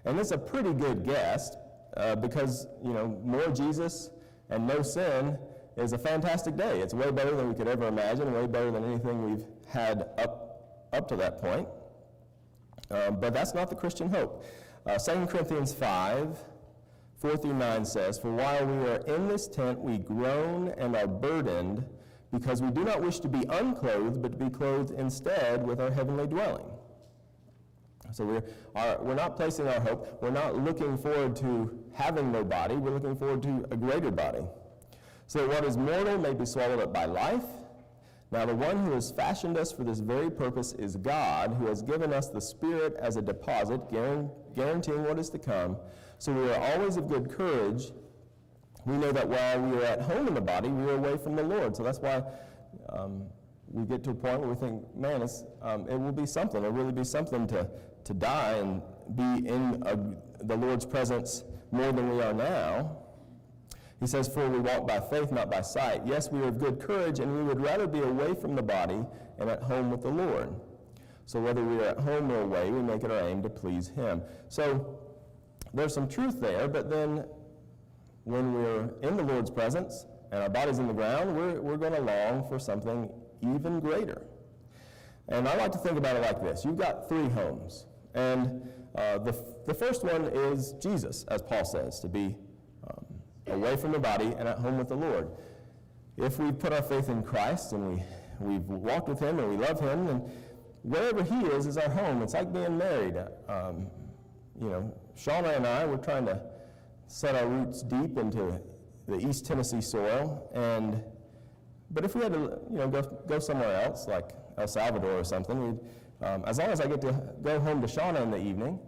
And 0.04 0.18
it's 0.18 0.32
a 0.32 0.38
pretty 0.38 0.72
good 0.72 1.04
guess 1.04 1.54
uh, 1.96 2.16
because, 2.16 2.66
you 2.82 2.92
know, 2.92 3.20
more 3.24 3.48
Jesus 3.50 4.10
and 4.48 4.66
no 4.66 4.82
sin 4.82 5.38
is 5.76 5.92
a 5.92 5.98
fantastic 5.98 6.56
day. 6.56 6.80
It's 6.80 6.94
way 6.94 7.10
better 7.10 7.34
than 7.34 7.48
we 7.48 7.54
could 7.54 7.68
ever 7.68 7.86
imagine, 7.86 8.32
way 8.32 8.46
better 8.46 8.70
than 8.70 8.84
anything 8.84 9.30
we've 9.30 9.44
had 9.66 10.08
up, 10.18 10.88
up 10.92 11.08
to 11.08 11.16
that 11.16 11.40
point. 11.40 11.68
Um, 12.90 13.20
but 13.20 13.32
that's 13.32 13.54
not 13.54 13.70
the 13.70 13.76
Christian 13.76 14.10
hope. 14.10 14.44
Uh, 14.86 14.98
2 14.98 15.26
Corinthians 15.26 15.72
5, 15.72 16.38
4 17.18 17.36
through 17.36 17.54
9 17.54 17.84
says, 17.84 18.18
For 18.18 18.32
while 18.32 18.66
we 18.66 18.88
are 18.88 18.96
in 19.06 19.28
this 19.28 19.46
tent, 19.46 19.78
we 19.78 19.98
groan 19.98 20.74
and 20.76 20.96
are 20.96 21.06
burdened, 21.06 21.84
because 22.32 22.62
we 22.62 22.70
do 22.70 22.84
not 22.84 23.00
wish 23.00 23.20
to 23.20 23.28
be 23.28 23.44
unclothed, 23.48 24.22
but 24.22 24.32
to 24.32 24.38
be 24.38 24.50
clothed 24.50 24.92
instead 24.92 25.66
with 25.66 25.80
our 25.80 25.90
heavenly 25.90 26.26
dwelling. 26.26 26.66
So 28.12 28.24
we're, 28.24 28.42
our, 28.74 29.00
we're 29.02 29.14
not 29.14 29.36
placing 29.36 29.68
our 29.68 29.80
hope, 29.80 30.18
we're 30.20 30.30
not 30.30 30.56
looking 30.56 30.98
forward 30.98 31.36
to 31.36 31.78
having 31.92 32.32
no 32.32 32.42
body, 32.42 32.76
we're 32.76 32.92
looking 32.92 33.16
forward 33.16 33.42
to 33.44 33.66
a 33.70 33.76
greater 33.76 34.10
body. 34.10 34.42
So 35.30 35.46
that 35.46 35.48
what 35.48 35.64
is 35.64 35.76
mortal 35.76 36.18
may 36.18 36.34
be 36.34 36.44
swallowed 36.44 36.80
up 36.80 36.92
by 36.92 37.04
life. 37.04 37.44
Now, 38.32 38.46
the 38.46 38.56
one 38.56 38.84
who 38.84 38.90
has 38.94 39.12
fashioned 39.12 39.56
us 39.56 39.70
for 39.70 39.84
this 39.84 40.00
very 40.00 40.28
purpose 40.28 40.72
is 40.72 40.96
God, 40.96 41.54
who 41.54 41.66
has 41.66 41.82
given 41.82 42.12
us 42.12 42.30
the 42.30 42.40
Spirit 42.40 42.96
as 42.98 43.16
a 43.16 43.22
deposit, 43.22 43.80
guaranteeing 43.92 45.04
what 45.04 45.20
is 45.20 45.30
to 45.30 45.38
come. 45.38 45.76
So 46.18 46.32
we 46.32 46.50
are 46.50 46.60
always 46.72 46.96
of 46.96 47.06
good 47.06 47.30
courage. 47.30 47.92
We 48.84 48.96
know 48.96 49.12
that 49.12 49.28
while 49.28 49.60
we 49.60 49.76
are 49.76 49.84
at 49.84 50.02
home 50.02 50.26
in 50.26 50.34
the 50.34 50.40
body, 50.40 50.68
we 50.68 50.90
are 50.90 50.96
away 50.96 51.16
from 51.16 51.36
the 51.36 51.44
Lord. 51.44 51.76
So 51.76 51.84
that's 51.84 52.00
why 52.00 52.24
um, 52.88 53.22
we 53.68 53.84
get 53.84 54.02
to 54.02 54.10
a 54.10 54.14
point 54.14 54.40
where 54.40 54.48
we 54.48 54.56
think, 54.56 54.82
man, 54.96 55.24
um, 55.62 55.88
it 55.88 55.94
will 55.94 56.10
be 56.10 56.26
something. 56.26 56.64
It 56.64 56.72
will 56.72 56.82
really 56.82 56.92
be 56.92 57.04
something 57.04 57.46
to, 57.46 57.70
to 58.02 58.14
die 58.14 58.54
and 58.54 58.82
be 59.14 59.48
in 59.48 59.80
a, 59.86 59.96
the 60.44 60.56
Lord's 60.56 60.86
presence 60.86 61.44
more 61.70 61.92
than 61.92 62.16
we 62.16 62.20
are 62.20 62.32
now. 62.32 62.96
He 64.00 64.06
says, 64.06 64.28
For 64.28 64.48
we 64.48 64.58
walk 64.58 64.88
by 64.88 64.98
faith, 64.98 65.30
not 65.30 65.50
by 65.50 65.60
sight. 65.60 66.02
Yes, 66.06 66.30
we 66.30 66.40
are 66.40 66.48
of 66.48 66.58
good 66.58 66.80
courage, 66.80 67.20
and 67.20 67.36
we 67.36 67.42
would 67.42 67.60
rather 67.60 67.86
be 67.86 68.00
away 68.00 68.34
from 68.34 68.56
the 68.56 68.62
body 68.62 69.04
and 69.38 69.50
at 69.50 69.62
home 69.62 69.90
with 69.90 70.02
the 70.02 70.08
Lord. 70.08 70.48
So 71.26 71.40
whether 71.40 71.62
we 71.62 71.76
are 71.76 71.90
at 71.90 71.98
home 71.98 72.32
or 72.32 72.40
away, 72.40 72.70
we 72.70 72.82
make 72.82 73.04
it 73.04 73.10
our 73.10 73.28
aim 73.28 73.42
to 73.42 73.50
please 73.50 73.88
Him. 73.88 74.22
So 74.48 74.98
there's 75.74 75.94
some 75.94 76.08
truth 76.08 76.40
there, 76.40 76.66
but 76.66 76.90
then 76.90 77.24
when 78.24 78.54
we're 78.54 78.90
in 79.02 79.16
the 79.16 79.22
Lord's 79.22 79.50
presence 79.50 80.06
and 80.32 80.42
our 80.42 80.48
body's 80.48 80.78
in 80.78 80.88
the 80.88 80.94
ground, 80.94 81.36
we're, 81.36 81.60
we're 81.60 81.76
going 81.76 81.92
to 81.92 82.00
long 82.00 82.48
for 82.48 82.58
something 82.58 83.10
even 83.42 83.80
greater. 83.80 84.22
And 85.28 85.46
I 85.46 85.56
like 85.56 85.72
to 85.72 85.78
think 85.78 85.96
about 85.96 86.16
it 86.16 86.22
like 86.22 86.42
this 86.42 86.64
you've 86.64 86.78
got 86.78 87.08
three 87.08 87.28
homes. 87.28 87.86
And 88.14 88.68
uh, 88.96 89.18
the, 89.18 89.32
the 89.66 89.74
first 89.74 90.04
one 90.04 90.24
is 90.24 90.74
Jesus, 90.82 91.24
as 91.28 91.42
Paul 91.42 91.64
says, 91.64 92.00
to 92.00 92.08
be 92.08 92.36
away 93.50 93.76
from 93.76 93.92
the 93.92 93.98
body 93.98 94.34
and 94.38 94.48
at 94.48 94.58
home 94.58 94.78
with 94.78 94.88
the 94.88 94.96
Lord. 94.96 95.28
If 96.16 96.38
we 96.38 96.52
put 96.52 96.72
our 96.72 96.82
faith 96.82 97.08
in 97.08 97.22
Christ 97.22 97.72
and 97.72 97.94
we, 97.94 98.02
we've 98.40 98.64
walked 98.64 99.08
with 99.08 99.20
Him 99.20 99.38
and 99.38 99.48
we 99.48 99.56
love 99.56 99.80
Him, 99.80 100.06
then 100.06 100.30
wherever 100.82 101.22
He 101.22 101.46
is 101.46 101.66
is 101.66 101.76
our 101.76 101.90
home. 101.90 102.22
It's 102.22 102.34
like 102.34 102.52
being 102.52 102.76
married. 102.76 103.16
Um, 103.48 103.88
you 104.60 104.68
know, 104.68 104.94
Shauna 105.16 105.56
and 105.56 105.66
I, 105.66 105.86
we're 105.86 105.96
trying 105.96 106.26
to 106.26 106.42
set 107.06 107.34
our 107.34 107.46
roots 107.46 107.82
deep 107.82 108.18
into 108.18 108.60
the 109.08 109.16
East 109.16 109.46
Tennessee 109.46 109.80
soil. 109.80 110.50
And 110.54 111.02
but 111.90 112.04
if 112.04 112.14
we 112.14 112.22
had 112.22 112.32
to, 112.32 112.58
you 112.70 112.78
know, 112.78 112.88
go, 112.88 113.02
go 113.02 113.38
somewhere 113.38 113.82
else, 113.82 114.06
like 114.06 114.30
El 114.58 114.68
Salvador 114.68 115.18
or 115.18 115.24
something, 115.24 115.60
we'd, 115.60 116.26
um, 116.26 116.44
as 116.46 116.58
long 116.58 116.68
as 116.68 116.80
I 116.80 116.86
get 116.86 117.00
to 117.00 117.34
go 117.42 117.58
home 117.58 117.80
to 117.80 117.88
Shauna 117.88 118.22
in 118.22 118.30
the 118.30 118.38
evening, 118.38 118.78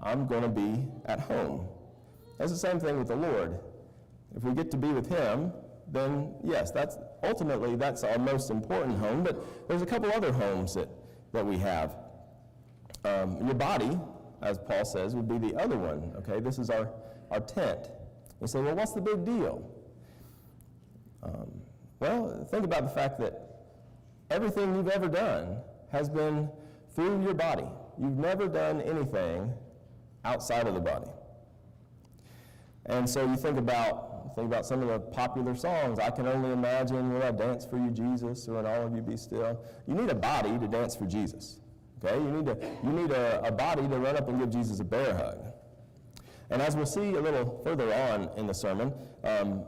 I'm 0.00 0.26
going 0.26 0.42
to 0.42 0.48
be 0.48 0.86
at 1.06 1.20
home. 1.20 1.66
It's 2.38 2.52
the 2.52 2.58
same 2.58 2.78
thing 2.78 2.98
with 2.98 3.08
the 3.08 3.16
Lord. 3.16 3.58
If 4.36 4.44
we 4.44 4.54
get 4.54 4.70
to 4.70 4.76
be 4.76 4.88
with 4.88 5.08
Him, 5.08 5.52
then 5.88 6.34
yes, 6.42 6.70
that's 6.70 6.96
ultimately 7.22 7.76
that's 7.76 8.02
our 8.04 8.18
most 8.18 8.50
important 8.50 8.98
home. 8.98 9.22
But 9.22 9.68
there's 9.68 9.82
a 9.82 9.86
couple 9.86 10.10
other 10.12 10.32
homes 10.32 10.74
that, 10.74 10.88
that 11.32 11.44
we 11.44 11.58
have. 11.58 11.96
Um, 13.04 13.44
your 13.44 13.54
body, 13.54 13.98
as 14.42 14.58
Paul 14.58 14.84
says, 14.84 15.14
would 15.14 15.28
be 15.28 15.38
the 15.38 15.56
other 15.60 15.76
one. 15.76 16.12
Okay, 16.18 16.40
this 16.40 16.58
is 16.58 16.70
our, 16.70 16.88
our 17.30 17.40
tent. 17.40 17.90
You 18.40 18.46
say, 18.46 18.60
well, 18.60 18.74
what's 18.74 18.92
the 18.92 19.00
big 19.00 19.24
deal? 19.24 19.68
Um, 21.22 21.50
well, 22.00 22.46
think 22.50 22.64
about 22.64 22.82
the 22.82 22.90
fact 22.90 23.20
that 23.20 23.64
everything 24.30 24.74
you've 24.74 24.88
ever 24.88 25.08
done 25.08 25.58
has 25.90 26.08
been 26.08 26.48
through 26.94 27.22
your 27.22 27.34
body. 27.34 27.66
You've 28.00 28.18
never 28.18 28.48
done 28.48 28.80
anything 28.80 29.52
outside 30.24 30.66
of 30.66 30.74
the 30.74 30.80
body. 30.80 31.10
And 32.86 33.08
so 33.08 33.24
you 33.24 33.36
think 33.36 33.58
about 33.58 34.11
think 34.34 34.46
about 34.46 34.66
some 34.66 34.82
of 34.82 34.88
the 34.88 34.98
popular 34.98 35.54
songs. 35.54 35.98
I 35.98 36.10
can 36.10 36.26
only 36.26 36.52
imagine 36.52 37.12
will 37.12 37.22
I 37.22 37.30
dance 37.32 37.66
for 37.66 37.76
you, 37.76 37.90
Jesus, 37.90 38.48
or 38.48 38.60
in 38.60 38.66
all 38.66 38.86
of 38.86 38.94
you 38.94 39.02
be 39.02 39.16
still. 39.16 39.62
You 39.86 39.94
need 39.94 40.10
a 40.10 40.14
body 40.14 40.58
to 40.58 40.68
dance 40.68 40.96
for 40.96 41.06
Jesus. 41.06 41.60
Okay? 42.02 42.16
You 42.16 42.30
need, 42.30 42.48
you 42.82 42.92
need 42.92 43.10
a, 43.10 43.42
a 43.46 43.52
body 43.52 43.82
to 43.82 43.98
run 43.98 44.16
up 44.16 44.28
and 44.28 44.38
give 44.38 44.50
Jesus 44.50 44.80
a 44.80 44.84
bear 44.84 45.14
hug. 45.14 45.52
And 46.50 46.60
as 46.60 46.76
we'll 46.76 46.86
see 46.86 47.14
a 47.14 47.20
little 47.20 47.60
further 47.64 47.92
on 47.94 48.30
in 48.36 48.46
the 48.46 48.52
sermon, 48.52 48.92
um, 49.24 49.62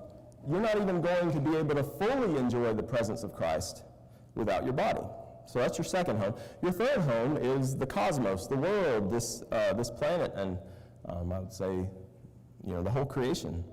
you're 0.49 0.61
not 0.61 0.76
even 0.76 1.00
going 1.00 1.33
to 1.33 1.40
be 1.40 1.56
able 1.56 1.75
to 1.75 1.83
fully 1.83 2.38
enjoy 2.38 2.75
the 2.75 2.83
presence 2.83 3.23
of 3.23 3.33
Christ 3.33 3.85
without 4.35 4.64
your 4.64 4.75
body. 4.75 5.00
So 5.47 5.59
that's 5.59 5.78
your 5.78 5.85
second 5.85 6.18
home. 6.18 6.35
Your 6.62 6.73
third 6.73 6.99
home 6.99 7.37
is 7.37 7.76
the 7.76 7.87
cosmos, 7.87 8.47
the 8.47 8.56
world, 8.56 9.12
this, 9.12 9.42
uh, 9.52 9.73
this 9.75 9.90
planet, 9.90 10.33
and 10.37 10.59
um, 11.09 11.33
I 11.33 11.40
would 11.40 11.52
say, 11.52 11.71
you 11.71 12.73
know, 12.73 12.83
the 12.83 12.90
whole 12.90 13.04
creation. 13.04 13.64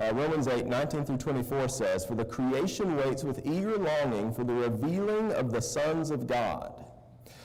Uh, 0.00 0.14
Romans 0.14 0.48
8, 0.48 0.66
19 0.66 1.04
through 1.04 1.18
24 1.18 1.68
says, 1.68 2.06
For 2.06 2.14
the 2.14 2.24
creation 2.24 2.96
waits 2.96 3.22
with 3.22 3.44
eager 3.44 3.76
longing 3.76 4.32
for 4.32 4.44
the 4.44 4.54
revealing 4.54 5.32
of 5.32 5.52
the 5.52 5.60
sons 5.60 6.10
of 6.10 6.26
God. 6.26 6.86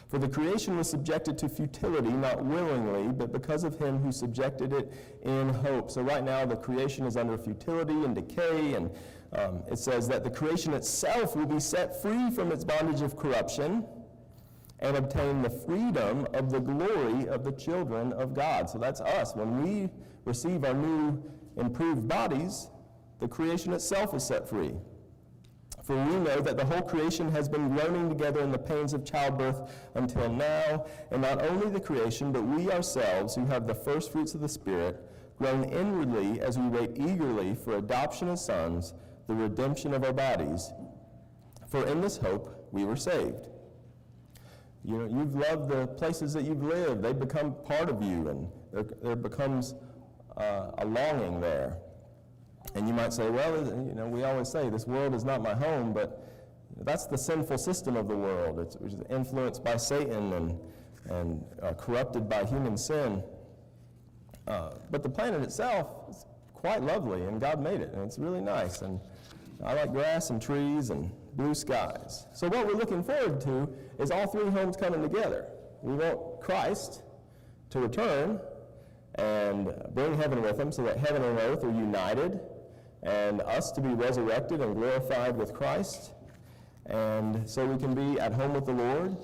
For 0.07 0.19
the 0.19 0.29
creation 0.29 0.77
was 0.77 0.89
subjected 0.89 1.37
to 1.39 1.49
futility, 1.49 2.11
not 2.11 2.41
willingly, 2.45 3.11
but 3.11 3.33
because 3.33 3.65
of 3.65 3.77
him 3.77 3.97
who 3.97 4.11
subjected 4.11 4.71
it 4.71 4.93
in 5.23 5.49
hope. 5.49 5.91
So 5.91 6.01
right 6.01 6.23
now 6.23 6.45
the 6.45 6.55
creation 6.55 7.05
is 7.05 7.17
under 7.17 7.37
futility 7.37 8.05
and 8.05 8.15
decay, 8.15 8.75
and 8.75 8.89
um, 9.33 9.63
it 9.69 9.77
says 9.77 10.07
that 10.07 10.23
the 10.23 10.29
creation 10.29 10.73
itself 10.73 11.35
will 11.35 11.47
be 11.47 11.59
set 11.59 12.01
free 12.01 12.29
from 12.31 12.53
its 12.53 12.63
bondage 12.63 13.01
of 13.01 13.17
corruption 13.17 13.85
and 14.79 14.95
obtain 14.95 15.41
the 15.41 15.49
freedom 15.49 16.25
of 16.33 16.51
the 16.51 16.59
glory 16.59 17.27
of 17.27 17.43
the 17.43 17.51
children 17.51 18.13
of 18.13 18.33
God. 18.33 18.69
So 18.69 18.77
that's 18.77 19.01
us. 19.01 19.35
When 19.35 19.61
we 19.61 19.89
receive 20.23 20.63
our 20.63 20.73
new 20.73 21.21
improved 21.57 22.07
bodies, 22.07 22.69
the 23.19 23.27
creation 23.27 23.73
itself 23.73 24.13
is 24.13 24.23
set 24.23 24.47
free. 24.47 24.75
For 25.83 25.95
we 25.95 26.15
know 26.15 26.41
that 26.41 26.57
the 26.57 26.65
whole 26.65 26.81
creation 26.81 27.31
has 27.31 27.47
been 27.47 27.69
groaning 27.69 28.09
together 28.09 28.41
in 28.41 28.51
the 28.51 28.57
pains 28.57 28.93
of 28.93 29.05
childbirth 29.05 29.71
until 29.93 30.31
now, 30.31 30.85
and 31.11 31.21
not 31.21 31.43
only 31.43 31.69
the 31.69 31.79
creation, 31.79 32.31
but 32.31 32.43
we 32.43 32.71
ourselves, 32.71 33.35
who 33.35 33.45
have 33.45 33.67
the 33.67 33.75
first 33.75 34.11
fruits 34.11 34.33
of 34.33 34.41
the 34.41 34.49
Spirit, 34.49 34.99
groan 35.37 35.63
inwardly 35.65 36.41
as 36.41 36.57
we 36.57 36.67
wait 36.67 36.91
eagerly 36.95 37.53
for 37.53 37.77
adoption 37.77 38.29
as 38.29 38.43
sons, 38.43 38.95
the 39.27 39.35
redemption 39.35 39.93
of 39.93 40.03
our 40.03 40.13
bodies. 40.13 40.71
For 41.67 41.85
in 41.85 42.01
this 42.01 42.17
hope 42.17 42.67
we 42.71 42.83
were 42.83 42.95
saved. 42.95 43.47
You 44.83 44.97
know, 44.97 45.05
you've 45.05 45.35
loved 45.35 45.69
the 45.69 45.87
places 45.87 46.33
that 46.33 46.43
you've 46.43 46.63
lived. 46.63 47.01
They 47.01 47.13
become 47.13 47.55
part 47.63 47.89
of 47.89 48.01
you, 48.01 48.29
and 48.29 48.47
there, 48.71 48.85
there 49.01 49.15
becomes 49.15 49.75
uh, 50.37 50.71
a 50.77 50.85
longing 50.85 51.39
there. 51.39 51.77
And 52.73 52.87
you 52.87 52.93
might 52.93 53.13
say, 53.13 53.29
well, 53.29 53.55
you 53.57 53.93
know, 53.93 54.07
we 54.07 54.23
always 54.23 54.49
say 54.49 54.69
this 54.69 54.87
world 54.87 55.13
is 55.13 55.23
not 55.23 55.41
my 55.41 55.53
home, 55.53 55.93
but 55.93 56.27
that's 56.81 57.05
the 57.05 57.17
sinful 57.17 57.57
system 57.57 57.95
of 57.95 58.07
the 58.07 58.15
world, 58.15 58.59
it's, 58.59 58.75
is 58.77 58.95
influenced 59.09 59.63
by 59.63 59.77
Satan 59.77 60.33
and, 60.33 60.59
and 61.09 61.45
uh, 61.61 61.73
corrupted 61.73 62.27
by 62.27 62.43
human 62.43 62.77
sin. 62.77 63.23
Uh, 64.47 64.71
but 64.91 65.03
the 65.03 65.09
planet 65.09 65.41
itself 65.41 65.87
is 66.09 66.25
quite 66.53 66.83
lovely, 66.83 67.23
and 67.23 67.39
God 67.39 67.61
made 67.61 67.81
it, 67.81 67.93
and 67.93 68.03
it's 68.03 68.19
really 68.19 68.41
nice. 68.41 68.81
And 68.81 68.99
I 69.63 69.73
like 69.73 69.91
grass 69.91 70.29
and 70.29 70.41
trees 70.41 70.89
and 70.89 71.11
blue 71.35 71.53
skies. 71.53 72.27
So, 72.33 72.47
what 72.47 72.67
we're 72.67 72.73
looking 72.73 73.03
forward 73.03 73.39
to 73.41 73.69
is 73.99 74.11
all 74.11 74.27
three 74.27 74.49
homes 74.49 74.75
coming 74.75 75.01
together. 75.01 75.47
We 75.81 75.93
want 75.93 76.41
Christ 76.41 77.03
to 77.69 77.79
return 77.79 78.39
and 79.15 79.73
bring 79.93 80.15
heaven 80.15 80.41
with 80.41 80.59
him 80.59 80.71
so 80.71 80.83
that 80.83 80.97
heaven 80.97 81.23
and 81.23 81.39
earth 81.39 81.63
are 81.63 81.71
united, 81.71 82.39
and 83.03 83.41
us 83.41 83.71
to 83.71 83.81
be 83.81 83.89
resurrected 83.89 84.61
and 84.61 84.75
glorified 84.75 85.37
with 85.37 85.53
Christ, 85.53 86.11
and 86.87 87.47
so 87.49 87.65
we 87.65 87.77
can 87.77 87.93
be 87.93 88.19
at 88.19 88.33
home 88.33 88.53
with 88.53 88.65
the 88.65 88.73
Lord 88.73 89.15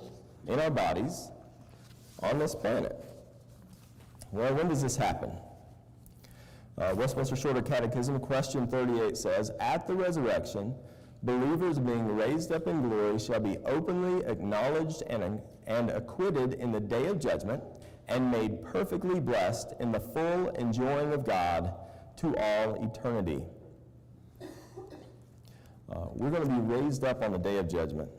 in 0.47 0.59
our 0.59 0.71
bodies 0.71 1.29
on 2.21 2.39
this 2.39 2.55
planet. 2.55 2.97
Well, 4.31 4.53
when 4.55 4.69
does 4.69 4.81
this 4.81 4.95
happen? 4.95 5.31
Uh, 6.77 6.95
Westminster 6.95 7.35
Shorter 7.35 7.61
Catechism, 7.61 8.19
question 8.19 8.65
38 8.65 9.17
says, 9.17 9.51
At 9.59 9.87
the 9.87 9.93
resurrection, 9.93 10.73
believers 11.23 11.77
being 11.77 12.15
raised 12.15 12.51
up 12.51 12.67
in 12.67 12.81
glory 12.81 13.19
shall 13.19 13.39
be 13.39 13.57
openly 13.65 14.25
acknowledged 14.25 15.03
and, 15.07 15.41
and 15.67 15.89
acquitted 15.89 16.53
in 16.53 16.71
the 16.71 16.79
day 16.79 17.07
of 17.07 17.19
judgment, 17.19 17.61
and 18.11 18.29
made 18.29 18.61
perfectly 18.61 19.19
blessed 19.19 19.73
in 19.79 19.91
the 19.91 19.99
full 19.99 20.49
enjoying 20.49 21.13
of 21.13 21.25
God 21.25 21.73
to 22.17 22.35
all 22.37 22.83
eternity. 22.83 23.41
Uh, 24.41 26.07
we're 26.13 26.29
going 26.29 26.43
to 26.43 26.49
be 26.49 26.59
raised 26.59 27.03
up 27.03 27.23
on 27.23 27.31
the 27.31 27.37
day 27.37 27.57
of 27.57 27.69
judgment. 27.69 28.09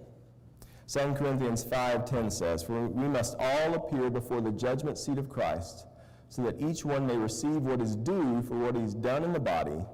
2 0.89 1.15
Corinthians 1.15 1.65
5:10 1.65 2.31
says, 2.31 2.63
"For 2.63 2.89
we 2.89 3.09
must 3.09 3.37
all 3.39 3.75
appear 3.75 4.11
before 4.11 4.41
the 4.41 4.51
judgment 4.51 4.99
seat 4.99 5.19
of 5.19 5.29
Christ, 5.29 5.87
so 6.29 6.43
that 6.43 6.61
each 6.61 6.85
one 6.85 7.07
may 7.07 7.17
receive 7.17 7.63
what 7.63 7.81
is 7.81 7.97
due 7.97 8.43
for 8.43 8.59
what 8.59 8.75
he's 8.75 8.95
done 8.95 9.25
in 9.25 9.33
the 9.33 9.41
body, 9.41 9.85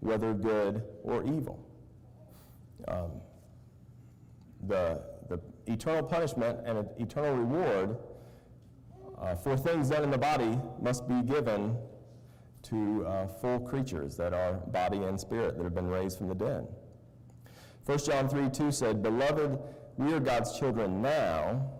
whether 0.00 0.32
good 0.34 0.82
or 1.02 1.22
evil." 1.24 1.58
Um, 2.86 3.20
the, 4.66 5.02
the 5.28 5.40
eternal 5.66 6.02
punishment 6.02 6.60
and 6.64 6.88
eternal 6.98 7.34
reward 7.34 7.98
uh, 9.20 9.34
for 9.34 9.56
things 9.56 9.90
done 9.90 10.04
in 10.04 10.10
the 10.10 10.18
body 10.18 10.58
must 10.80 11.08
be 11.08 11.22
given 11.22 11.76
to 12.62 13.06
uh, 13.06 13.26
full 13.26 13.60
creatures 13.60 14.16
that 14.16 14.32
are 14.32 14.54
body 14.54 14.98
and 14.98 15.18
spirit 15.18 15.56
that 15.56 15.64
have 15.64 15.74
been 15.74 15.88
raised 15.88 16.18
from 16.18 16.28
the 16.28 16.34
dead. 16.34 16.66
1 17.86 17.98
John 17.98 18.28
3 18.28 18.50
2 18.50 18.70
said, 18.72 19.02
Beloved, 19.02 19.58
we 19.96 20.12
are 20.12 20.20
God's 20.20 20.58
children 20.58 21.00
now. 21.00 21.70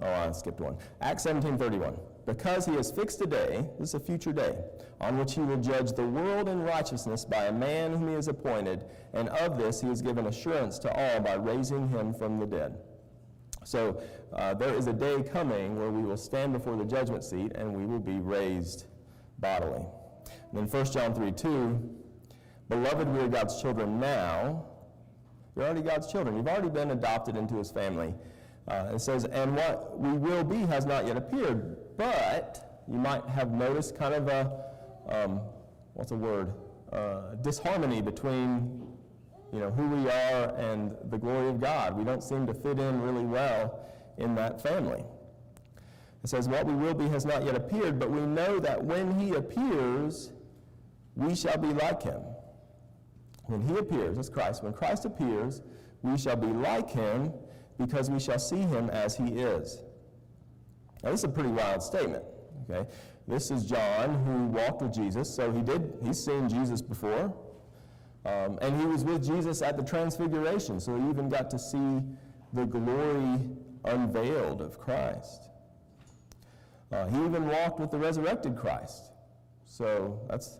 Oh, 0.00 0.06
I 0.06 0.30
skipped 0.32 0.60
one. 0.60 0.76
Acts 1.00 1.24
17 1.24 1.58
31. 1.58 1.96
Because 2.26 2.66
he 2.66 2.74
has 2.74 2.92
fixed 2.92 3.20
a 3.22 3.26
day, 3.26 3.66
this 3.80 3.90
is 3.90 3.94
a 3.94 4.00
future 4.00 4.32
day, 4.32 4.54
on 5.00 5.18
which 5.18 5.34
he 5.34 5.40
will 5.40 5.56
judge 5.56 5.92
the 5.92 6.06
world 6.06 6.48
in 6.48 6.62
righteousness 6.62 7.24
by 7.24 7.46
a 7.46 7.52
man 7.52 7.92
whom 7.92 8.08
he 8.08 8.14
has 8.14 8.28
appointed, 8.28 8.84
and 9.14 9.30
of 9.30 9.58
this 9.58 9.80
he 9.80 9.88
has 9.88 10.02
given 10.02 10.26
assurance 10.26 10.78
to 10.80 10.92
all 10.92 11.20
by 11.20 11.34
raising 11.34 11.88
him 11.88 12.12
from 12.12 12.38
the 12.38 12.46
dead. 12.46 12.78
So 13.68 14.02
uh, 14.32 14.54
there 14.54 14.74
is 14.74 14.86
a 14.86 14.94
day 14.94 15.22
coming 15.22 15.78
where 15.78 15.90
we 15.90 16.02
will 16.02 16.16
stand 16.16 16.54
before 16.54 16.74
the 16.76 16.86
judgment 16.86 17.22
seat 17.22 17.52
and 17.54 17.70
we 17.70 17.84
will 17.84 17.98
be 17.98 18.18
raised 18.18 18.86
bodily. 19.40 19.84
And 20.50 20.54
then 20.58 20.68
1 20.68 20.84
John 20.86 21.14
3 21.14 21.32
2, 21.32 21.96
Beloved, 22.70 23.08
we 23.08 23.18
are 23.18 23.28
God's 23.28 23.60
children 23.60 24.00
now. 24.00 24.64
You're 25.54 25.66
already 25.66 25.82
God's 25.82 26.10
children. 26.10 26.34
You've 26.34 26.48
already 26.48 26.70
been 26.70 26.92
adopted 26.92 27.36
into 27.36 27.56
his 27.56 27.70
family. 27.70 28.14
Uh, 28.68 28.92
it 28.94 29.00
says, 29.00 29.26
and 29.26 29.54
what 29.54 29.98
we 29.98 30.12
will 30.12 30.44
be 30.44 30.60
has 30.60 30.86
not 30.86 31.06
yet 31.06 31.18
appeared, 31.18 31.76
but 31.98 32.82
you 32.90 32.96
might 32.96 33.26
have 33.26 33.50
noticed 33.52 33.98
kind 33.98 34.14
of 34.14 34.28
a, 34.28 34.50
um, 35.10 35.42
what's 35.92 36.12
a 36.12 36.16
word, 36.16 36.54
uh, 36.90 37.34
disharmony 37.42 38.00
between 38.00 38.87
you 39.52 39.60
know, 39.60 39.70
who 39.70 39.88
we 39.88 40.10
are 40.10 40.54
and 40.56 40.94
the 41.10 41.18
glory 41.18 41.48
of 41.48 41.60
God. 41.60 41.96
We 41.96 42.04
don't 42.04 42.22
seem 42.22 42.46
to 42.46 42.54
fit 42.54 42.78
in 42.78 43.00
really 43.00 43.24
well 43.24 43.80
in 44.18 44.34
that 44.34 44.62
family. 44.62 45.04
It 46.22 46.28
says, 46.28 46.48
What 46.48 46.66
we 46.66 46.74
will 46.74 46.94
be 46.94 47.08
has 47.08 47.24
not 47.24 47.44
yet 47.44 47.54
appeared, 47.54 47.98
but 47.98 48.10
we 48.10 48.20
know 48.20 48.58
that 48.60 48.82
when 48.82 49.18
he 49.18 49.34
appears, 49.34 50.32
we 51.14 51.34
shall 51.34 51.58
be 51.58 51.68
like 51.68 52.02
him. 52.02 52.20
When 53.46 53.62
he 53.62 53.76
appears, 53.78 54.16
that's 54.16 54.28
Christ, 54.28 54.62
when 54.62 54.72
Christ 54.72 55.04
appears, 55.04 55.62
we 56.02 56.18
shall 56.18 56.36
be 56.36 56.48
like 56.48 56.90
him 56.90 57.32
because 57.78 58.10
we 58.10 58.20
shall 58.20 58.38
see 58.38 58.60
him 58.60 58.90
as 58.90 59.16
he 59.16 59.24
is. 59.24 59.82
Now, 61.02 61.12
this 61.12 61.20
is 61.20 61.24
a 61.24 61.28
pretty 61.28 61.50
wild 61.50 61.82
statement, 61.82 62.24
okay? 62.68 62.88
This 63.26 63.50
is 63.50 63.64
John 63.64 64.22
who 64.24 64.46
walked 64.46 64.82
with 64.82 64.92
Jesus, 64.92 65.34
so 65.34 65.50
he 65.52 65.62
did, 65.62 65.94
he's 66.04 66.22
seen 66.22 66.48
Jesus 66.48 66.82
before. 66.82 67.34
Um, 68.28 68.58
and 68.60 68.78
he 68.78 68.84
was 68.84 69.04
with 69.04 69.24
Jesus 69.24 69.62
at 69.62 69.76
the 69.78 69.82
Transfiguration, 69.82 70.80
so 70.80 70.94
he 70.94 71.08
even 71.08 71.30
got 71.30 71.48
to 71.50 71.58
see 71.58 72.02
the 72.52 72.66
glory 72.66 73.40
unveiled 73.84 74.60
of 74.60 74.78
Christ. 74.78 75.48
Uh, 76.92 77.06
he 77.06 77.16
even 77.24 77.46
walked 77.46 77.80
with 77.80 77.90
the 77.90 77.98
resurrected 77.98 78.56
Christ. 78.56 79.12
So 79.64 80.20
that's, 80.28 80.58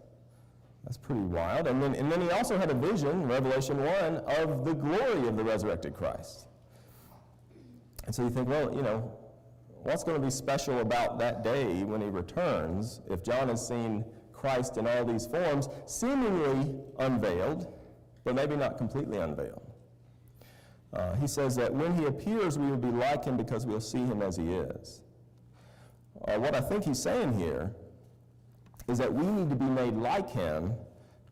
that's 0.85 0.97
pretty 0.97 1.21
wild. 1.21 1.67
And 1.67 1.83
then, 1.83 1.95
and 1.95 2.11
then 2.11 2.23
he 2.23 2.31
also 2.31 2.57
had 2.57 2.71
a 2.71 2.75
vision, 2.75 3.27
Revelation 3.27 3.79
1, 3.79 4.17
of 4.17 4.65
the 4.65 4.75
glory 4.75 5.29
of 5.29 5.37
the 5.37 5.45
resurrected 5.45 5.95
Christ. 5.95 6.47
And 8.07 8.15
so 8.15 8.23
you 8.23 8.31
think, 8.31 8.49
well, 8.49 8.75
you 8.75 8.83
know, 8.83 9.13
what's 9.83 10.05
going 10.05 10.19
to 10.19 10.25
be 10.25 10.31
special 10.31 10.81
about 10.81 11.19
that 11.19 11.45
day 11.45 11.85
when 11.85 12.01
he 12.01 12.09
returns 12.09 13.03
if 13.11 13.23
John 13.23 13.49
has 13.49 13.67
seen 13.67 14.07
Christ 14.39 14.77
in 14.77 14.87
all 14.87 15.05
these 15.05 15.27
forms, 15.27 15.69
seemingly 15.87 16.75
unveiled, 16.99 17.73
but 18.25 18.35
maybe 18.35 18.57
not 18.57 18.79
completely 18.79 19.19
unveiled? 19.19 19.69
Uh, 20.93 21.15
he 21.17 21.27
says 21.27 21.55
that 21.57 21.73
when 21.73 21.95
he 21.95 22.07
appears, 22.07 22.59
we 22.59 22.71
will 22.71 22.77
be 22.77 22.91
like 22.91 23.25
him 23.25 23.37
because 23.37 23.67
we'll 23.67 23.81
see 23.81 23.99
him 23.99 24.23
as 24.23 24.37
he 24.37 24.55
is. 24.55 25.03
Uh, 26.27 26.39
what 26.39 26.55
I 26.55 26.61
think 26.61 26.85
he's 26.85 27.01
saying 27.01 27.39
here 27.39 27.73
is 28.89 28.99
that 28.99 29.13
we 29.13 29.27
need 29.27 29.51
to 29.51 29.57
be 29.57 29.67
made 29.67 29.95
like 29.95 30.31
him 30.31 30.73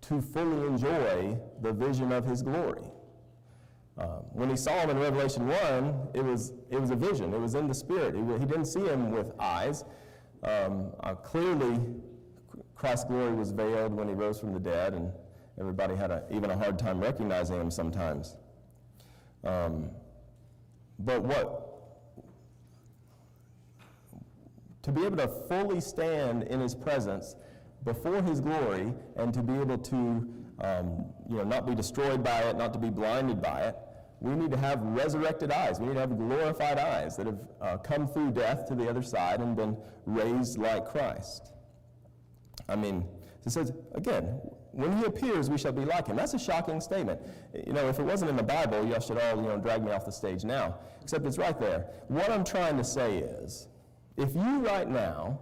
to 0.02 0.20
fully 0.20 0.66
enjoy 0.66 1.38
the 1.62 1.72
vision 1.72 2.12
of 2.12 2.24
his 2.26 2.42
glory. 2.42 2.84
Um, 3.98 4.24
when 4.32 4.50
he 4.50 4.56
saw 4.56 4.78
him 4.80 4.90
in 4.90 4.98
Revelation 4.98 5.48
1, 5.48 6.08
it 6.12 6.22
was, 6.22 6.52
it 6.70 6.78
was 6.78 6.90
a 6.90 6.96
vision. 6.96 7.32
It 7.32 7.40
was 7.40 7.54
in 7.54 7.66
the 7.66 7.74
spirit. 7.74 8.14
He, 8.14 8.20
he 8.20 8.44
didn't 8.44 8.66
see 8.66 8.84
him 8.84 9.10
with 9.10 9.32
eyes. 9.40 9.84
Um, 10.42 10.92
uh, 11.00 11.14
clearly, 11.14 11.80
Christ's 12.76 13.06
glory 13.06 13.32
was 13.32 13.50
veiled 13.50 13.94
when 13.94 14.06
he 14.08 14.14
rose 14.14 14.38
from 14.38 14.52
the 14.52 14.60
dead, 14.60 14.94
and 14.94 15.10
everybody 15.58 15.96
had 15.96 16.10
a, 16.10 16.22
even 16.30 16.50
a 16.50 16.56
hard 16.56 16.78
time 16.78 17.00
recognizing 17.00 17.60
him 17.60 17.70
sometimes. 17.70 18.36
Um, 19.44 19.90
but 20.98 21.22
what 21.22 21.62
to 24.82 24.92
be 24.92 25.04
able 25.04 25.16
to 25.16 25.28
fully 25.48 25.80
stand 25.80 26.44
in 26.44 26.60
his 26.60 26.74
presence 26.74 27.34
before 27.84 28.22
his 28.22 28.40
glory 28.40 28.94
and 29.16 29.34
to 29.34 29.42
be 29.42 29.54
able 29.54 29.78
to 29.78 30.28
um, 30.60 31.06
you 31.28 31.36
know, 31.36 31.44
not 31.44 31.66
be 31.66 31.74
destroyed 31.74 32.22
by 32.22 32.40
it, 32.42 32.56
not 32.56 32.72
to 32.72 32.78
be 32.78 32.88
blinded 32.88 33.42
by 33.42 33.62
it, 33.62 33.76
we 34.20 34.34
need 34.34 34.50
to 34.50 34.56
have 34.56 34.80
resurrected 34.82 35.50
eyes. 35.50 35.78
We 35.78 35.88
need 35.88 35.94
to 35.94 36.00
have 36.00 36.16
glorified 36.16 36.78
eyes 36.78 37.16
that 37.16 37.26
have 37.26 37.38
uh, 37.60 37.76
come 37.78 38.08
through 38.08 38.30
death 38.32 38.66
to 38.68 38.74
the 38.74 38.88
other 38.88 39.02
side 39.02 39.40
and 39.40 39.56
been 39.56 39.76
raised 40.06 40.58
like 40.58 40.86
Christ. 40.86 41.52
I 42.68 42.76
mean, 42.76 43.04
it 43.44 43.50
says, 43.50 43.72
again, 43.94 44.40
when 44.72 44.96
he 44.98 45.04
appears, 45.04 45.48
we 45.48 45.56
shall 45.56 45.72
be 45.72 45.84
like 45.84 46.06
him. 46.08 46.16
That's 46.16 46.34
a 46.34 46.38
shocking 46.38 46.80
statement. 46.80 47.20
You 47.66 47.72
know, 47.72 47.88
if 47.88 47.98
it 47.98 48.02
wasn't 48.02 48.30
in 48.30 48.36
the 48.36 48.42
Bible, 48.42 48.86
y'all 48.86 49.00
should 49.00 49.18
all, 49.18 49.36
you 49.36 49.48
know, 49.48 49.56
drag 49.56 49.82
me 49.84 49.92
off 49.92 50.04
the 50.04 50.12
stage 50.12 50.44
now. 50.44 50.76
Except 51.00 51.24
it's 51.24 51.38
right 51.38 51.58
there. 51.58 51.86
What 52.08 52.30
I'm 52.30 52.44
trying 52.44 52.76
to 52.76 52.84
say 52.84 53.18
is, 53.18 53.68
if 54.16 54.34
you 54.34 54.58
right 54.60 54.88
now 54.88 55.38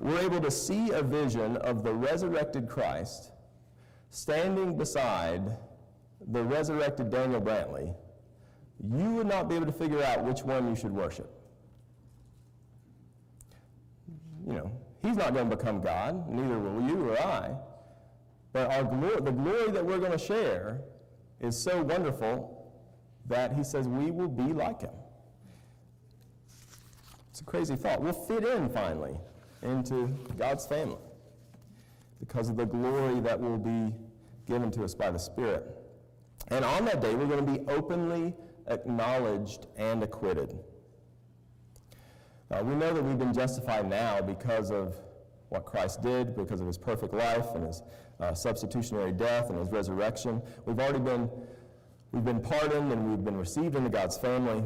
were 0.00 0.18
able 0.18 0.40
to 0.40 0.50
see 0.50 0.90
a 0.90 1.02
vision 1.02 1.56
of 1.58 1.82
the 1.82 1.94
resurrected 1.94 2.68
Christ 2.68 3.32
standing 4.10 4.76
beside 4.76 5.56
the 6.32 6.42
resurrected 6.42 7.10
Daniel 7.10 7.40
Brantley, 7.40 7.94
you 8.92 9.10
would 9.14 9.26
not 9.26 9.48
be 9.48 9.54
able 9.54 9.66
to 9.66 9.72
figure 9.72 10.02
out 10.02 10.24
which 10.24 10.42
one 10.42 10.68
you 10.68 10.76
should 10.76 10.92
worship. 10.92 11.30
You 14.46 14.54
know, 14.54 14.72
he's 15.02 15.16
not 15.16 15.34
going 15.34 15.48
to 15.48 15.56
become 15.56 15.80
God, 15.80 16.28
neither 16.28 16.58
will 16.58 16.88
you 16.88 17.10
or 17.10 17.20
I. 17.20 17.50
But 18.52 18.72
our 18.72 18.84
glory, 18.84 19.20
the 19.20 19.32
glory 19.32 19.70
that 19.70 19.84
we're 19.84 19.98
going 19.98 20.12
to 20.12 20.18
share 20.18 20.80
is 21.40 21.56
so 21.56 21.82
wonderful 21.82 22.72
that 23.26 23.52
he 23.52 23.62
says 23.62 23.86
we 23.86 24.10
will 24.10 24.28
be 24.28 24.52
like 24.52 24.82
him. 24.82 24.90
It's 27.30 27.40
a 27.40 27.44
crazy 27.44 27.76
thought. 27.76 28.00
We'll 28.00 28.12
fit 28.12 28.44
in 28.44 28.68
finally 28.70 29.16
into 29.62 30.08
God's 30.38 30.66
family 30.66 30.98
because 32.20 32.48
of 32.48 32.56
the 32.56 32.66
glory 32.66 33.20
that 33.20 33.38
will 33.38 33.58
be 33.58 33.94
given 34.46 34.70
to 34.72 34.84
us 34.84 34.94
by 34.94 35.10
the 35.10 35.18
Spirit. 35.18 35.64
And 36.48 36.64
on 36.64 36.84
that 36.86 37.00
day, 37.00 37.14
we're 37.14 37.26
going 37.26 37.44
to 37.44 37.52
be 37.52 37.68
openly 37.70 38.34
acknowledged 38.66 39.66
and 39.76 40.02
acquitted. 40.02 40.58
Uh, 42.50 42.62
we 42.64 42.74
know 42.74 42.92
that 42.92 43.02
we've 43.02 43.18
been 43.18 43.34
justified 43.34 43.88
now 43.88 44.20
because 44.20 44.70
of 44.70 44.94
what 45.50 45.64
Christ 45.64 46.02
did, 46.02 46.36
because 46.36 46.60
of 46.60 46.66
his 46.66 46.78
perfect 46.78 47.14
life 47.14 47.46
and 47.54 47.66
his 47.66 47.82
uh, 48.20 48.34
substitutionary 48.34 49.12
death 49.12 49.50
and 49.50 49.58
his 49.58 49.68
resurrection. 49.68 50.42
We've 50.64 50.78
already 50.78 51.00
been 51.00 51.30
we've 52.12 52.24
been 52.24 52.40
pardoned 52.40 52.92
and 52.92 53.10
we've 53.10 53.24
been 53.24 53.36
received 53.36 53.76
into 53.76 53.90
God's 53.90 54.16
family. 54.16 54.64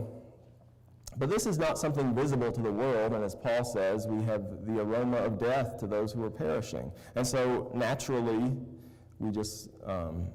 But 1.18 1.28
this 1.28 1.46
is 1.46 1.58
not 1.58 1.78
something 1.78 2.14
visible 2.14 2.50
to 2.50 2.62
the 2.62 2.72
world, 2.72 3.12
and 3.12 3.22
as 3.22 3.34
Paul 3.34 3.64
says, 3.64 4.06
we 4.06 4.24
have 4.24 4.42
the 4.66 4.80
aroma 4.80 5.18
of 5.18 5.38
death 5.38 5.78
to 5.80 5.86
those 5.86 6.10
who 6.12 6.24
are 6.24 6.30
perishing. 6.30 6.90
And 7.16 7.26
so 7.26 7.70
naturally, 7.74 8.56
we 9.18 9.30
just, 9.30 9.68
um, 9.86 10.28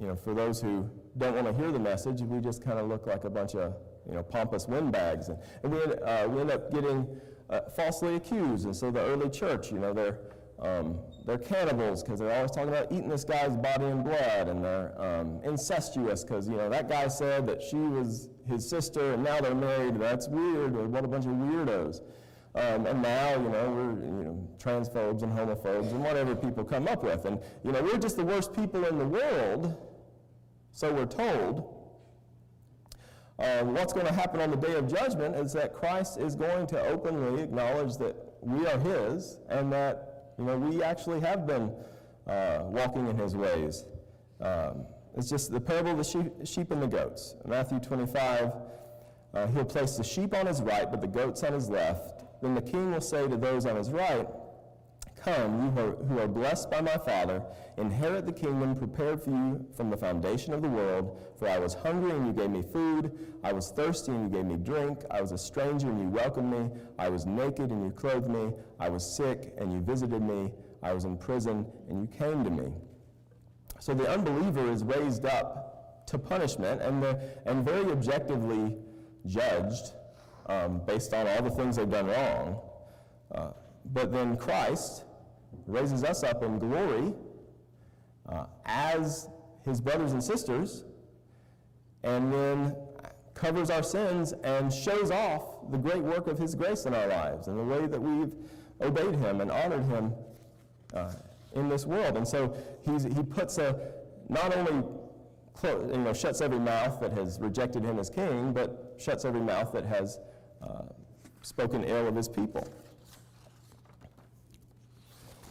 you 0.00 0.06
know, 0.06 0.16
for 0.16 0.32
those 0.32 0.60
who 0.60 0.88
don't 1.18 1.34
want 1.34 1.46
to 1.46 1.52
hear 1.52 1.70
the 1.70 1.78
message, 1.78 2.22
we 2.22 2.40
just 2.40 2.64
kind 2.64 2.78
of 2.78 2.88
look 2.88 3.06
like 3.06 3.24
a 3.24 3.30
bunch 3.30 3.54
of, 3.54 3.74
you 4.08 4.14
know, 4.14 4.22
pompous 4.22 4.66
windbags. 4.66 5.28
And, 5.28 5.38
and 5.62 5.72
we, 5.72 5.82
end- 5.82 6.00
uh, 6.04 6.26
we 6.28 6.40
end 6.40 6.50
up 6.50 6.72
getting 6.72 7.06
uh, 7.50 7.60
falsely 7.76 8.16
accused. 8.16 8.64
And 8.64 8.74
so 8.74 8.90
the 8.90 9.00
early 9.00 9.28
church, 9.28 9.70
you 9.70 9.78
know, 9.78 9.92
they're, 9.92 10.18
um, 10.60 10.98
they're 11.26 11.38
cannibals 11.38 12.02
because 12.02 12.20
they're 12.20 12.34
always 12.34 12.50
talking 12.50 12.68
about 12.68 12.90
eating 12.90 13.08
this 13.08 13.24
guy's 13.24 13.56
body 13.56 13.86
and 13.86 14.04
blood, 14.04 14.48
and 14.48 14.64
they're 14.64 14.94
um, 15.00 15.40
incestuous 15.44 16.24
because 16.24 16.48
you 16.48 16.56
know 16.56 16.68
that 16.68 16.88
guy 16.88 17.08
said 17.08 17.46
that 17.48 17.62
she 17.62 17.76
was 17.76 18.28
his 18.46 18.68
sister, 18.68 19.14
and 19.14 19.24
now 19.24 19.40
they're 19.40 19.54
married. 19.54 19.98
That's 19.98 20.28
weird. 20.28 20.74
What 20.74 21.04
a 21.04 21.08
bunch 21.08 21.26
of 21.26 21.32
weirdos. 21.32 22.00
Um, 22.54 22.86
and 22.86 23.02
now 23.02 23.32
you 23.32 23.48
know 23.48 23.70
we're 23.70 24.04
you 24.04 24.24
know 24.24 24.48
transphobes 24.58 25.22
and 25.22 25.32
homophobes 25.32 25.90
and 25.90 26.02
whatever 26.02 26.34
people 26.34 26.64
come 26.64 26.86
up 26.86 27.02
with, 27.02 27.24
and 27.24 27.40
you 27.64 27.72
know 27.72 27.82
we're 27.82 27.98
just 27.98 28.16
the 28.16 28.24
worst 28.24 28.52
people 28.52 28.84
in 28.84 28.98
the 28.98 29.06
world, 29.06 29.76
so 30.72 30.92
we're 30.92 31.06
told. 31.06 31.81
Uh, 33.38 33.62
what's 33.64 33.92
going 33.92 34.06
to 34.06 34.12
happen 34.12 34.40
on 34.40 34.50
the 34.50 34.56
day 34.56 34.74
of 34.74 34.88
judgment 34.88 35.34
is 35.36 35.52
that 35.52 35.74
Christ 35.74 36.18
is 36.18 36.36
going 36.36 36.66
to 36.68 36.80
openly 36.80 37.42
acknowledge 37.42 37.96
that 37.96 38.14
we 38.40 38.66
are 38.66 38.78
His 38.78 39.38
and 39.48 39.72
that 39.72 40.34
you 40.38 40.44
know 40.44 40.58
we 40.58 40.82
actually 40.82 41.20
have 41.20 41.46
been 41.46 41.72
uh, 42.26 42.60
walking 42.62 43.08
in 43.08 43.16
His 43.16 43.34
ways. 43.34 43.84
Um, 44.40 44.84
it's 45.16 45.28
just 45.28 45.50
the 45.50 45.60
parable 45.60 45.92
of 45.92 45.98
the 45.98 46.04
sheep, 46.04 46.32
sheep 46.44 46.70
and 46.70 46.82
the 46.82 46.86
goats. 46.86 47.34
Matthew 47.46 47.78
25, 47.80 48.52
uh, 49.34 49.46
He'll 49.48 49.64
place 49.64 49.96
the 49.96 50.04
sheep 50.04 50.34
on 50.34 50.46
His 50.46 50.62
right, 50.62 50.90
but 50.90 51.00
the 51.00 51.06
goats 51.06 51.42
on 51.42 51.52
His 51.52 51.68
left. 51.68 52.24
Then 52.42 52.54
the 52.54 52.62
King 52.62 52.92
will 52.92 53.00
say 53.00 53.28
to 53.28 53.36
those 53.36 53.66
on 53.66 53.76
His 53.76 53.90
right, 53.90 54.26
Come, 55.24 55.64
you 55.64 55.70
who 55.70 56.18
are, 56.18 56.26
blessed 56.26 56.68
by 56.68 56.80
my 56.80 56.96
Father, 56.96 57.42
inherit 57.76 58.26
the 58.26 58.32
kingdom 58.32 58.74
prepared 58.74 59.22
for 59.22 59.30
you 59.30 59.64
from 59.76 59.88
the 59.88 59.96
foundation 59.96 60.52
of 60.52 60.62
the 60.62 60.68
world. 60.68 61.20
For 61.38 61.48
I 61.48 61.58
was 61.58 61.74
hungry, 61.74 62.10
and 62.10 62.26
you 62.26 62.32
gave 62.32 62.50
me 62.50 62.62
food. 62.62 63.12
I 63.44 63.52
was 63.52 63.70
thirsty, 63.70 64.10
and 64.10 64.24
you 64.24 64.36
gave 64.36 64.46
me 64.46 64.56
drink. 64.56 65.02
I 65.12 65.20
was 65.20 65.30
a 65.30 65.38
stranger, 65.38 65.88
and 65.88 66.00
you 66.00 66.08
welcomed 66.08 66.50
me. 66.50 66.70
I 66.98 67.08
was 67.08 67.24
naked, 67.24 67.70
and 67.70 67.84
you 67.84 67.92
clothed 67.92 68.28
me. 68.28 68.50
I 68.80 68.88
was 68.88 69.16
sick, 69.16 69.54
and 69.58 69.72
you 69.72 69.80
visited 69.80 70.22
me. 70.22 70.50
I 70.82 70.92
was 70.92 71.04
in 71.04 71.16
prison, 71.16 71.66
and 71.88 72.00
you 72.00 72.08
came 72.18 72.42
to 72.42 72.50
me. 72.50 72.72
So 73.78 73.94
the 73.94 74.10
unbeliever 74.10 74.70
is 74.72 74.82
raised 74.82 75.24
up 75.24 76.06
to 76.08 76.18
punishment 76.18 76.82
and, 76.82 77.04
and 77.46 77.64
very 77.64 77.90
objectively 77.92 78.76
judged 79.26 79.92
um, 80.46 80.82
based 80.84 81.14
on 81.14 81.28
all 81.28 81.42
the 81.42 81.50
things 81.50 81.76
they've 81.76 81.88
done 81.88 82.06
wrong. 82.06 82.60
Uh, 83.32 83.50
but 83.86 84.12
then 84.12 84.36
Christ 84.36 85.04
raises 85.66 86.04
us 86.04 86.22
up 86.22 86.42
in 86.42 86.58
glory 86.58 87.14
uh, 88.28 88.46
as 88.64 89.28
his 89.64 89.80
brothers 89.80 90.12
and 90.12 90.22
sisters, 90.22 90.84
and 92.02 92.32
then 92.32 92.74
covers 93.34 93.70
our 93.70 93.82
sins 93.82 94.32
and 94.44 94.72
shows 94.72 95.10
off 95.10 95.70
the 95.70 95.78
great 95.78 96.02
work 96.02 96.26
of 96.26 96.38
his 96.38 96.54
grace 96.54 96.84
in 96.84 96.94
our 96.94 97.06
lives 97.06 97.48
and 97.48 97.58
the 97.58 97.62
way 97.62 97.86
that 97.86 98.00
we've 98.00 98.32
obeyed 98.80 99.14
him 99.14 99.40
and 99.40 99.50
honored 99.50 99.84
him 99.86 100.12
uh, 100.94 101.12
in 101.54 101.68
this 101.68 101.86
world. 101.86 102.16
And 102.16 102.26
so 102.26 102.56
he's, 102.84 103.04
he 103.04 103.22
puts 103.22 103.58
a, 103.58 103.78
not 104.28 104.56
only 104.56 104.84
clo- 105.54 105.88
you 105.90 105.98
know, 105.98 106.12
shuts 106.12 106.40
every 106.40 106.58
mouth 106.58 107.00
that 107.00 107.12
has 107.12 107.38
rejected 107.40 107.84
him 107.84 107.98
as 107.98 108.10
king, 108.10 108.52
but 108.52 108.94
shuts 108.98 109.24
every 109.24 109.40
mouth 109.40 109.72
that 109.72 109.84
has 109.84 110.18
uh, 110.62 110.82
spoken 111.42 111.84
ill 111.84 112.06
of 112.08 112.16
his 112.16 112.28
people. 112.28 112.66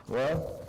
Well, 0.08 0.66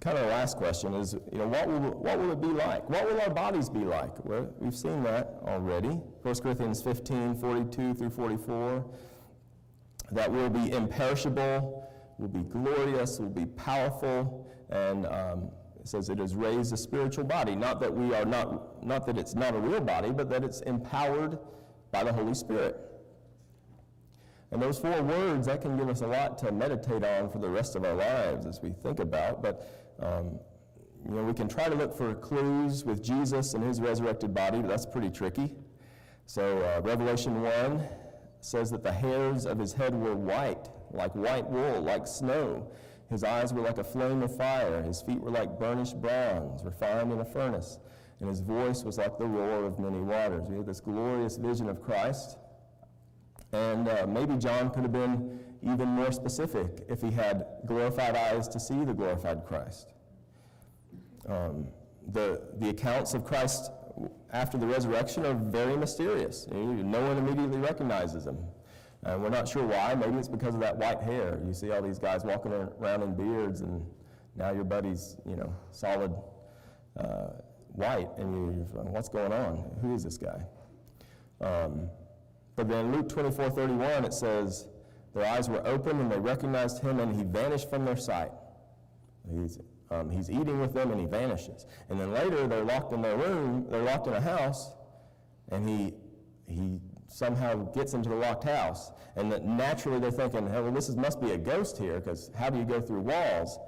kind 0.00 0.18
of 0.18 0.24
the 0.24 0.30
last 0.30 0.56
question 0.56 0.94
is, 0.94 1.14
you 1.32 1.38
know, 1.38 1.46
what 1.46 1.68
will, 1.68 1.80
what 1.80 2.18
will 2.18 2.32
it 2.32 2.40
be 2.40 2.48
like? 2.48 2.88
What 2.90 3.08
will 3.08 3.20
our 3.20 3.30
bodies 3.30 3.70
be 3.70 3.80
like? 3.80 4.24
Well, 4.24 4.52
we've 4.58 4.74
seen 4.74 5.02
that 5.04 5.38
already. 5.46 5.88
1 5.90 6.34
Corinthians 6.36 6.82
15, 6.82 7.36
42 7.36 7.94
through 7.94 8.10
44. 8.10 8.84
That 10.10 10.30
will 10.30 10.50
be 10.50 10.72
imperishable, 10.72 11.88
will 12.18 12.28
be 12.28 12.42
glorious, 12.42 13.18
will 13.18 13.28
be 13.28 13.46
powerful, 13.46 14.46
and 14.70 15.06
um, 15.06 15.50
it 15.80 15.88
says 15.88 16.08
it 16.08 16.18
has 16.18 16.34
raised 16.34 16.72
a 16.72 16.76
spiritual 16.76 17.24
body. 17.24 17.54
Not 17.56 17.80
that 17.80 17.94
we 17.94 18.14
are 18.14 18.24
not, 18.24 18.84
not 18.84 19.06
that 19.06 19.16
it's 19.16 19.34
not 19.34 19.54
a 19.54 19.58
real 19.58 19.80
body, 19.80 20.10
but 20.10 20.28
that 20.30 20.44
it's 20.44 20.60
empowered 20.62 21.38
by 21.92 22.04
the 22.04 22.12
Holy 22.12 22.34
Spirit. 22.34 22.91
And 24.52 24.60
those 24.60 24.78
four 24.78 25.02
words, 25.02 25.46
that 25.46 25.62
can 25.62 25.78
give 25.78 25.88
us 25.88 26.02
a 26.02 26.06
lot 26.06 26.36
to 26.38 26.52
meditate 26.52 27.02
on 27.02 27.30
for 27.30 27.38
the 27.38 27.48
rest 27.48 27.74
of 27.74 27.84
our 27.84 27.94
lives 27.94 28.44
as 28.44 28.60
we 28.60 28.70
think 28.70 29.00
about. 29.00 29.42
But, 29.42 29.66
um, 29.98 30.38
you 31.06 31.10
know, 31.10 31.22
we 31.22 31.32
can 31.32 31.48
try 31.48 31.70
to 31.70 31.74
look 31.74 31.96
for 31.96 32.14
clues 32.14 32.84
with 32.84 33.02
Jesus 33.02 33.54
and 33.54 33.64
his 33.64 33.80
resurrected 33.80 34.34
body, 34.34 34.60
but 34.60 34.68
that's 34.68 34.84
pretty 34.84 35.08
tricky. 35.08 35.54
So, 36.26 36.58
uh, 36.58 36.82
Revelation 36.82 37.40
1 37.42 37.88
says 38.40 38.70
that 38.72 38.82
the 38.82 38.92
hairs 38.92 39.46
of 39.46 39.58
his 39.58 39.72
head 39.72 39.94
were 39.94 40.14
white, 40.14 40.68
like 40.90 41.14
white 41.14 41.48
wool, 41.48 41.80
like 41.80 42.06
snow. 42.06 42.70
His 43.08 43.24
eyes 43.24 43.54
were 43.54 43.62
like 43.62 43.78
a 43.78 43.84
flame 43.84 44.22
of 44.22 44.36
fire. 44.36 44.82
His 44.82 45.00
feet 45.00 45.20
were 45.20 45.30
like 45.30 45.58
burnished 45.58 46.00
bronze, 46.00 46.62
refined 46.62 47.10
in 47.10 47.20
a 47.20 47.24
furnace. 47.24 47.78
And 48.20 48.28
his 48.28 48.40
voice 48.40 48.84
was 48.84 48.98
like 48.98 49.18
the 49.18 49.26
roar 49.26 49.64
of 49.64 49.78
many 49.78 50.00
waters. 50.00 50.44
We 50.46 50.56
have 50.56 50.66
this 50.66 50.80
glorious 50.80 51.38
vision 51.38 51.70
of 51.70 51.82
Christ. 51.82 52.36
And 53.52 53.88
uh, 53.88 54.06
maybe 54.08 54.36
John 54.36 54.70
could 54.70 54.82
have 54.82 54.92
been 54.92 55.40
even 55.62 55.88
more 55.88 56.10
specific 56.10 56.84
if 56.88 57.00
he 57.00 57.10
had 57.10 57.46
glorified 57.66 58.16
eyes 58.16 58.48
to 58.48 58.58
see 58.58 58.84
the 58.84 58.94
glorified 58.94 59.44
Christ. 59.46 59.92
Um, 61.28 61.68
the, 62.10 62.42
the 62.58 62.70
accounts 62.70 63.14
of 63.14 63.24
Christ 63.24 63.70
after 64.32 64.58
the 64.58 64.66
resurrection 64.66 65.26
are 65.26 65.34
very 65.34 65.76
mysterious. 65.76 66.46
No 66.50 67.00
one 67.00 67.18
immediately 67.18 67.58
recognizes 67.58 68.26
him. 68.26 68.38
And 69.04 69.22
we're 69.22 69.30
not 69.30 69.48
sure 69.48 69.66
why. 69.66 69.94
Maybe 69.94 70.16
it's 70.16 70.28
because 70.28 70.54
of 70.54 70.60
that 70.60 70.76
white 70.76 71.00
hair. 71.00 71.40
You 71.44 71.52
see 71.52 71.70
all 71.70 71.82
these 71.82 71.98
guys 71.98 72.24
walking 72.24 72.52
around 72.52 73.02
in 73.02 73.14
beards, 73.14 73.60
and 73.60 73.84
now 74.36 74.52
your 74.52 74.64
buddy's, 74.64 75.16
you 75.28 75.36
know, 75.36 75.52
solid 75.72 76.14
uh, 76.98 77.30
white, 77.72 78.08
and 78.18 78.32
you're 78.32 78.52
what's 78.84 79.08
going 79.08 79.32
on? 79.32 79.64
Who 79.80 79.94
is 79.94 80.04
this 80.04 80.18
guy? 80.18 80.44
Um, 81.40 81.88
but 82.56 82.68
then 82.68 82.92
Luke 82.92 83.08
24, 83.08 83.50
31, 83.50 84.04
it 84.04 84.14
says, 84.14 84.68
Their 85.14 85.26
eyes 85.26 85.48
were 85.48 85.66
open 85.66 86.00
and 86.00 86.10
they 86.10 86.18
recognized 86.18 86.82
him 86.82 87.00
and 87.00 87.14
he 87.14 87.24
vanished 87.24 87.70
from 87.70 87.84
their 87.84 87.96
sight. 87.96 88.30
He's, 89.30 89.58
um, 89.90 90.10
he's 90.10 90.30
eating 90.30 90.60
with 90.60 90.74
them 90.74 90.90
and 90.90 91.00
he 91.00 91.06
vanishes. 91.06 91.66
And 91.88 91.98
then 91.98 92.12
later 92.12 92.46
they're 92.46 92.64
locked 92.64 92.92
in 92.92 93.02
their 93.02 93.16
room, 93.16 93.66
they're 93.70 93.82
locked 93.82 94.06
in 94.06 94.12
a 94.12 94.20
house, 94.20 94.72
and 95.50 95.68
he, 95.68 95.94
he 96.46 96.78
somehow 97.08 97.54
gets 97.72 97.94
into 97.94 98.08
the 98.08 98.16
locked 98.16 98.44
house. 98.44 98.90
And 99.16 99.30
that 99.32 99.44
naturally 99.44 99.98
they're 99.98 100.10
thinking, 100.10 100.46
hey, 100.46 100.60
well, 100.60 100.72
this 100.72 100.88
is, 100.88 100.96
must 100.96 101.20
be 101.20 101.32
a 101.32 101.38
ghost 101.38 101.78
here 101.78 102.00
because 102.00 102.30
how 102.34 102.50
do 102.50 102.58
you 102.58 102.64
go 102.64 102.80
through 102.80 103.00
walls? 103.00 103.58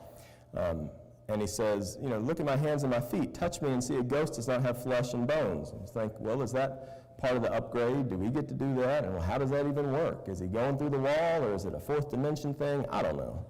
Um, 0.56 0.90
and 1.28 1.40
he 1.40 1.46
says, 1.46 1.96
you 2.02 2.08
know, 2.08 2.18
look 2.18 2.38
at 2.40 2.46
my 2.46 2.56
hands 2.56 2.82
and 2.82 2.90
my 2.90 3.00
feet. 3.00 3.34
Touch 3.34 3.62
me 3.62 3.70
and 3.70 3.82
see 3.82 3.96
a 3.96 4.02
ghost 4.02 4.34
does 4.34 4.48
not 4.48 4.62
have 4.62 4.82
flesh 4.82 5.14
and 5.14 5.26
bones. 5.26 5.70
And 5.70 5.80
you 5.80 5.86
think, 5.86 6.12
well, 6.18 6.42
is 6.42 6.52
that 6.52 7.03
part 7.18 7.36
of 7.36 7.42
the 7.42 7.52
upgrade? 7.52 8.10
Do 8.10 8.16
we 8.16 8.28
get 8.28 8.48
to 8.48 8.54
do 8.54 8.74
that? 8.76 9.04
And 9.04 9.20
how 9.20 9.38
does 9.38 9.50
that 9.50 9.66
even 9.66 9.92
work? 9.92 10.28
Is 10.28 10.40
he 10.40 10.46
going 10.46 10.78
through 10.78 10.90
the 10.90 10.98
wall 10.98 11.44
or 11.44 11.54
is 11.54 11.64
it 11.64 11.74
a 11.74 11.80
fourth 11.80 12.10
dimension 12.10 12.54
thing? 12.54 12.84
I 12.90 13.02
don't 13.02 13.16
know. 13.16 13.46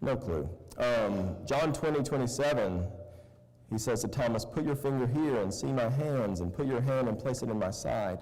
No 0.00 0.16
clue. 0.16 0.48
Um, 0.78 1.36
John 1.46 1.72
20, 1.72 2.02
27, 2.02 2.86
he 3.70 3.78
says 3.78 4.02
to 4.02 4.08
Thomas, 4.08 4.44
Put 4.44 4.64
your 4.64 4.76
finger 4.76 5.06
here 5.06 5.36
and 5.36 5.52
see 5.52 5.72
my 5.72 5.88
hands, 5.88 6.40
and 6.40 6.52
put 6.52 6.66
your 6.66 6.80
hand 6.80 7.08
and 7.08 7.18
place 7.18 7.42
it 7.42 7.48
in 7.48 7.58
my 7.58 7.70
side. 7.70 8.18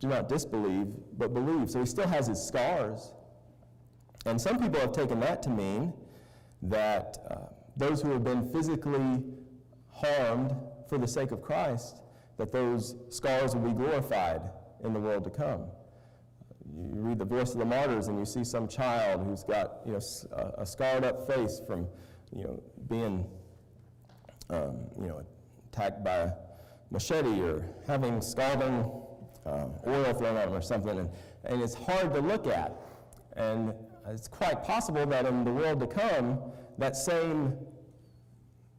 Do 0.00 0.08
not 0.08 0.28
disbelieve, 0.28 0.86
but 1.18 1.34
believe. 1.34 1.70
So 1.70 1.80
he 1.80 1.86
still 1.86 2.06
has 2.06 2.26
his 2.26 2.46
scars. 2.46 3.12
And 4.24 4.40
some 4.40 4.58
people 4.58 4.80
have 4.80 4.92
taken 4.92 5.20
that 5.20 5.42
to 5.42 5.50
mean 5.50 5.92
that 6.62 7.18
uh, 7.30 7.34
those 7.76 8.02
who 8.02 8.10
have 8.12 8.24
been 8.24 8.50
physically 8.52 9.22
harmed 9.90 10.54
for 10.88 10.98
the 10.98 11.06
sake 11.06 11.30
of 11.30 11.42
Christ, 11.42 12.00
that 12.36 12.52
those 12.52 12.96
scars 13.08 13.54
will 13.54 13.62
be 13.62 13.72
glorified 13.72 14.42
in 14.84 14.92
the 14.92 15.00
world 15.00 15.24
to 15.24 15.30
come. 15.30 15.64
You 16.74 17.00
read 17.00 17.18
the 17.18 17.24
voice 17.24 17.52
of 17.52 17.58
the 17.58 17.64
martyrs 17.64 18.08
and 18.08 18.18
you 18.18 18.26
see 18.26 18.44
some 18.44 18.68
child 18.68 19.24
who's 19.24 19.44
got 19.44 19.80
you 19.86 19.92
know, 19.92 20.00
a, 20.32 20.62
a 20.62 20.66
scarred 20.66 21.04
up 21.04 21.26
face 21.26 21.60
from 21.66 21.86
you 22.34 22.44
know, 22.44 22.62
being 22.88 23.26
um, 24.50 24.76
you 25.00 25.08
know, 25.08 25.22
attacked 25.72 26.04
by 26.04 26.16
a 26.16 26.30
machete 26.90 27.40
or 27.40 27.68
having 27.86 28.20
scalding 28.20 28.90
uh, 29.46 29.66
oil 29.86 30.12
thrown 30.14 30.36
at 30.36 30.48
him 30.48 30.54
or 30.54 30.60
something. 30.60 30.98
And, 30.98 31.10
and 31.44 31.62
it's 31.62 31.74
hard 31.74 32.12
to 32.14 32.20
look 32.20 32.46
at. 32.46 32.74
And 33.36 33.72
it's 34.08 34.28
quite 34.28 34.62
possible 34.64 35.06
that 35.06 35.26
in 35.26 35.44
the 35.44 35.52
world 35.52 35.80
to 35.80 35.86
come, 35.86 36.40
that 36.78 36.96
same 36.96 37.56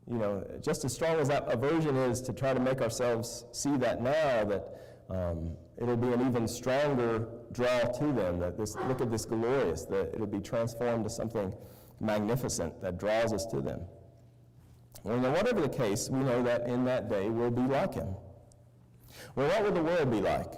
you 0.10 0.18
know, 0.18 0.44
just 0.62 0.86
as 0.86 0.94
strong 0.94 1.20
as 1.20 1.28
that 1.28 1.52
aversion 1.52 1.96
is 1.98 2.22
to 2.22 2.34
try 2.34 2.54
to 2.54 2.60
make 2.60 2.82
ourselves 2.82 3.46
see 3.52 3.76
that 3.78 4.02
now, 4.02 4.46
that 4.46 4.64
um, 5.10 5.52
it'll 5.78 5.98
be 5.98 6.08
an 6.08 6.26
even 6.28 6.48
stronger 6.48 7.28
draw 7.52 7.80
to 7.80 8.14
them. 8.14 8.40
That 8.40 8.58
this 8.58 8.76
look 8.88 9.02
at 9.02 9.12
this 9.12 9.26
glorious, 9.26 9.86
that 9.86 10.12
it'll 10.14 10.28
be 10.28 10.40
transformed 10.40 11.04
to 11.04 11.10
something 11.10 11.54
magnificent 12.00 12.82
that 12.82 12.98
draws 12.98 13.34
us 13.34 13.46
to 13.48 13.60
them. 13.60 13.82
Well, 15.04 15.18
now, 15.18 15.32
whatever 15.32 15.62
the 15.62 15.70
case, 15.70 16.10
we 16.10 16.20
know 16.20 16.42
that 16.44 16.68
in 16.68 16.86
that 16.86 17.10
day 17.10 17.30
we'll 17.30 17.52
be 17.52 17.62
like 17.62 17.94
him. 17.94 18.16
Well, 19.36 19.48
what 19.50 19.64
will 19.64 19.72
the 19.72 19.84
world 19.84 20.12
be 20.12 20.22
like? 20.22 20.54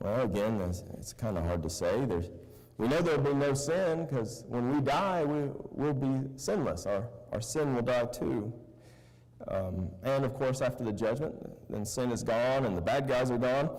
Well, 0.00 0.22
again, 0.22 0.60
it's, 0.62 0.82
it's 0.98 1.12
kind 1.12 1.36
of 1.38 1.44
hard 1.44 1.62
to 1.62 1.70
say. 1.70 2.04
There's, 2.06 2.30
we 2.78 2.88
know 2.88 3.00
there'll 3.02 3.20
be 3.20 3.34
no 3.34 3.54
sin 3.54 4.06
because 4.06 4.44
when 4.48 4.74
we 4.74 4.80
die, 4.80 5.24
we 5.24 5.50
will 5.70 5.92
be 5.92 6.28
sinless. 6.36 6.86
Our, 6.86 7.08
our 7.32 7.40
sin 7.40 7.74
will 7.74 7.82
die 7.82 8.06
too. 8.06 8.52
Um, 9.48 9.88
and 10.02 10.24
of 10.24 10.34
course, 10.34 10.60
after 10.60 10.84
the 10.84 10.92
judgment, 10.92 11.34
then 11.70 11.84
sin 11.84 12.12
is 12.12 12.22
gone 12.22 12.66
and 12.66 12.76
the 12.76 12.82
bad 12.82 13.08
guys 13.08 13.30
are 13.30 13.38
gone. 13.38 13.70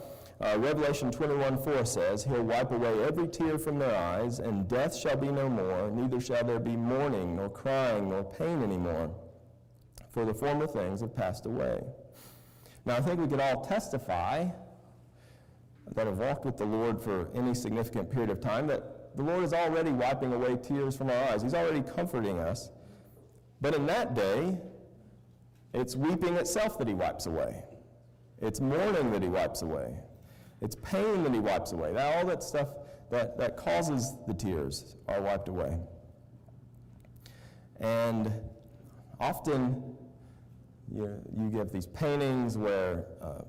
Uh, 0.41 0.57
Revelation 0.57 1.11
21 1.11 1.61
4 1.63 1.85
says, 1.85 2.23
He'll 2.23 2.41
wipe 2.41 2.71
away 2.71 3.03
every 3.03 3.27
tear 3.27 3.59
from 3.59 3.77
their 3.77 3.95
eyes, 3.95 4.39
and 4.39 4.67
death 4.67 4.95
shall 4.95 5.15
be 5.15 5.27
no 5.27 5.47
more, 5.47 5.91
neither 5.91 6.19
shall 6.19 6.43
there 6.43 6.59
be 6.59 6.75
mourning, 6.75 7.35
nor 7.35 7.47
crying, 7.47 8.09
nor 8.09 8.23
pain 8.23 8.63
anymore, 8.63 9.11
for 10.09 10.25
the 10.25 10.33
former 10.33 10.65
things 10.65 11.01
have 11.01 11.15
passed 11.15 11.45
away. 11.45 11.83
Now, 12.85 12.95
I 12.95 13.01
think 13.01 13.19
we 13.19 13.27
could 13.27 13.39
all 13.39 13.63
testify 13.63 14.47
that 15.93 16.07
have 16.07 16.17
walked 16.17 16.45
with 16.45 16.57
the 16.57 16.65
Lord 16.65 16.99
for 16.99 17.29
any 17.35 17.53
significant 17.53 18.09
period 18.09 18.31
of 18.31 18.41
time 18.41 18.65
that 18.67 19.15
the 19.15 19.23
Lord 19.23 19.43
is 19.43 19.53
already 19.53 19.91
wiping 19.91 20.33
away 20.33 20.57
tears 20.57 20.97
from 20.97 21.11
our 21.11 21.23
eyes. 21.25 21.43
He's 21.43 21.53
already 21.53 21.81
comforting 21.81 22.39
us. 22.39 22.71
But 23.61 23.75
in 23.75 23.85
that 23.85 24.15
day, 24.15 24.57
it's 25.73 25.95
weeping 25.95 26.35
itself 26.35 26.77
that 26.79 26.87
He 26.87 26.93
wipes 26.93 27.27
away, 27.27 27.63
it's 28.41 28.59
mourning 28.59 29.11
that 29.11 29.21
He 29.21 29.29
wipes 29.29 29.61
away. 29.61 29.97
It's 30.61 30.75
pain 30.75 31.23
that 31.23 31.33
he 31.33 31.39
wipes 31.39 31.71
away. 31.71 31.91
That, 31.91 32.17
all 32.17 32.25
that 32.27 32.43
stuff 32.43 32.69
that, 33.09 33.37
that 33.39 33.57
causes 33.57 34.15
the 34.27 34.33
tears 34.33 34.95
are 35.07 35.21
wiped 35.21 35.47
away. 35.47 35.77
And 37.79 38.31
often 39.19 39.95
you, 40.93 41.19
you 41.35 41.49
get 41.49 41.73
these 41.73 41.87
paintings 41.87 42.57
where 42.57 43.05
uh, 43.21 43.41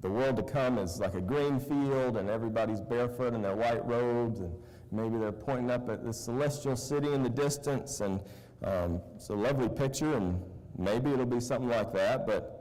the 0.00 0.10
world 0.10 0.36
to 0.36 0.42
come 0.42 0.78
is 0.78 0.98
like 0.98 1.14
a 1.14 1.20
green 1.20 1.60
field 1.60 2.16
and 2.16 2.28
everybody's 2.28 2.80
barefoot 2.80 3.32
in 3.32 3.42
their 3.42 3.54
white 3.54 3.86
robes 3.86 4.40
and 4.40 4.52
maybe 4.90 5.16
they're 5.18 5.30
pointing 5.30 5.70
up 5.70 5.88
at 5.88 6.04
the 6.04 6.12
celestial 6.12 6.74
city 6.74 7.12
in 7.12 7.22
the 7.22 7.30
distance 7.30 8.00
and 8.00 8.20
um, 8.64 9.00
it's 9.16 9.28
a 9.28 9.34
lovely 9.34 9.68
picture 9.68 10.14
and 10.14 10.40
maybe 10.78 11.10
it'll 11.10 11.26
be 11.26 11.40
something 11.40 11.68
like 11.68 11.92
that 11.92 12.26
but 12.26 12.58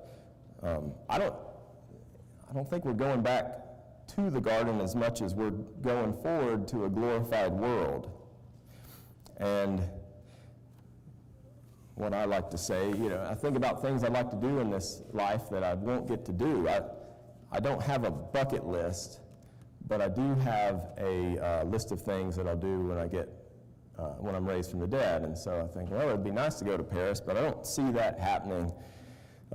um, 0.63 0.91
I 1.09 1.17
don't 1.17 1.35
I 2.49 2.53
don't 2.53 2.69
think 2.69 2.83
we're 2.83 2.93
going 2.93 3.21
back 3.21 3.61
to 4.15 4.29
the 4.29 4.41
garden 4.41 4.81
as 4.81 4.93
much 4.93 5.21
as 5.21 5.33
we're 5.33 5.51
going 5.51 6.13
forward 6.13 6.67
to 6.67 6.83
a 6.83 6.89
glorified 6.89 7.53
world. 7.53 8.11
And 9.37 9.81
what 11.95 12.13
I 12.13 12.25
like 12.25 12.49
to 12.49 12.57
say, 12.57 12.89
you 12.89 13.09
know, 13.09 13.25
I 13.29 13.35
think 13.35 13.55
about 13.55 13.81
things 13.81 14.03
I'd 14.03 14.11
like 14.11 14.29
to 14.31 14.35
do 14.35 14.59
in 14.59 14.69
this 14.69 15.01
life 15.13 15.43
that 15.49 15.63
I 15.63 15.75
won't 15.75 16.07
get 16.07 16.25
to 16.25 16.33
do. 16.33 16.67
I, 16.67 16.81
I 17.53 17.61
don't 17.61 17.81
have 17.81 18.03
a 18.03 18.11
bucket 18.11 18.65
list, 18.65 19.21
but 19.87 20.01
I 20.01 20.09
do 20.09 20.35
have 20.35 20.89
a 20.97 21.37
uh, 21.39 21.63
list 21.63 21.93
of 21.93 22.01
things 22.01 22.35
that 22.35 22.47
I'll 22.47 22.57
do 22.57 22.87
when 22.87 22.97
I 22.97 23.07
get 23.07 23.29
uh, 24.01 24.15
when 24.17 24.33
I'm 24.33 24.45
raised 24.45 24.71
from 24.71 24.79
the 24.79 24.87
dead. 24.87 25.23
And 25.23 25.37
so 25.37 25.69
I 25.69 25.77
think, 25.77 25.91
well, 25.91 26.09
it'd 26.09 26.23
be 26.23 26.31
nice 26.31 26.55
to 26.55 26.65
go 26.65 26.75
to 26.75 26.83
Paris, 26.83 27.21
but 27.21 27.37
I 27.37 27.41
don't 27.41 27.65
see 27.65 27.91
that 27.91 28.19
happening, 28.19 28.73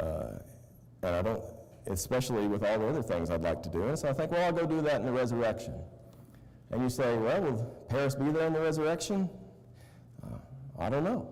uh, 0.01 0.39
and 1.03 1.17
I 1.17 1.23
don't 1.23 1.43
especially 1.89 2.47
with 2.47 2.65
all 2.65 2.79
the 2.79 2.89
other 2.89 3.03
things 3.03 3.31
I'd 3.31 3.43
like 3.43 3.63
to 3.63 3.69
do. 3.69 3.85
And 3.85 3.99
so 3.99 4.09
I 4.09 4.13
think, 4.13 4.33
well, 4.33 4.45
I'll 4.45 4.53
go 4.53 4.67
do 4.67 4.81
that 4.83 5.01
in 5.01 5.07
the 5.07 5.13
resurrection. 5.13 5.75
And 6.71 6.83
you 6.83 6.89
say, 6.89 7.17
well, 7.17 7.41
will 7.43 7.87
Paris 7.89 8.15
be 8.15 8.31
there 8.31 8.47
in 8.47 8.53
the 8.53 8.61
resurrection? 8.61 9.31
Uh, 10.23 10.39
I 10.79 10.91
don't 10.91 11.05
know. 11.05 11.29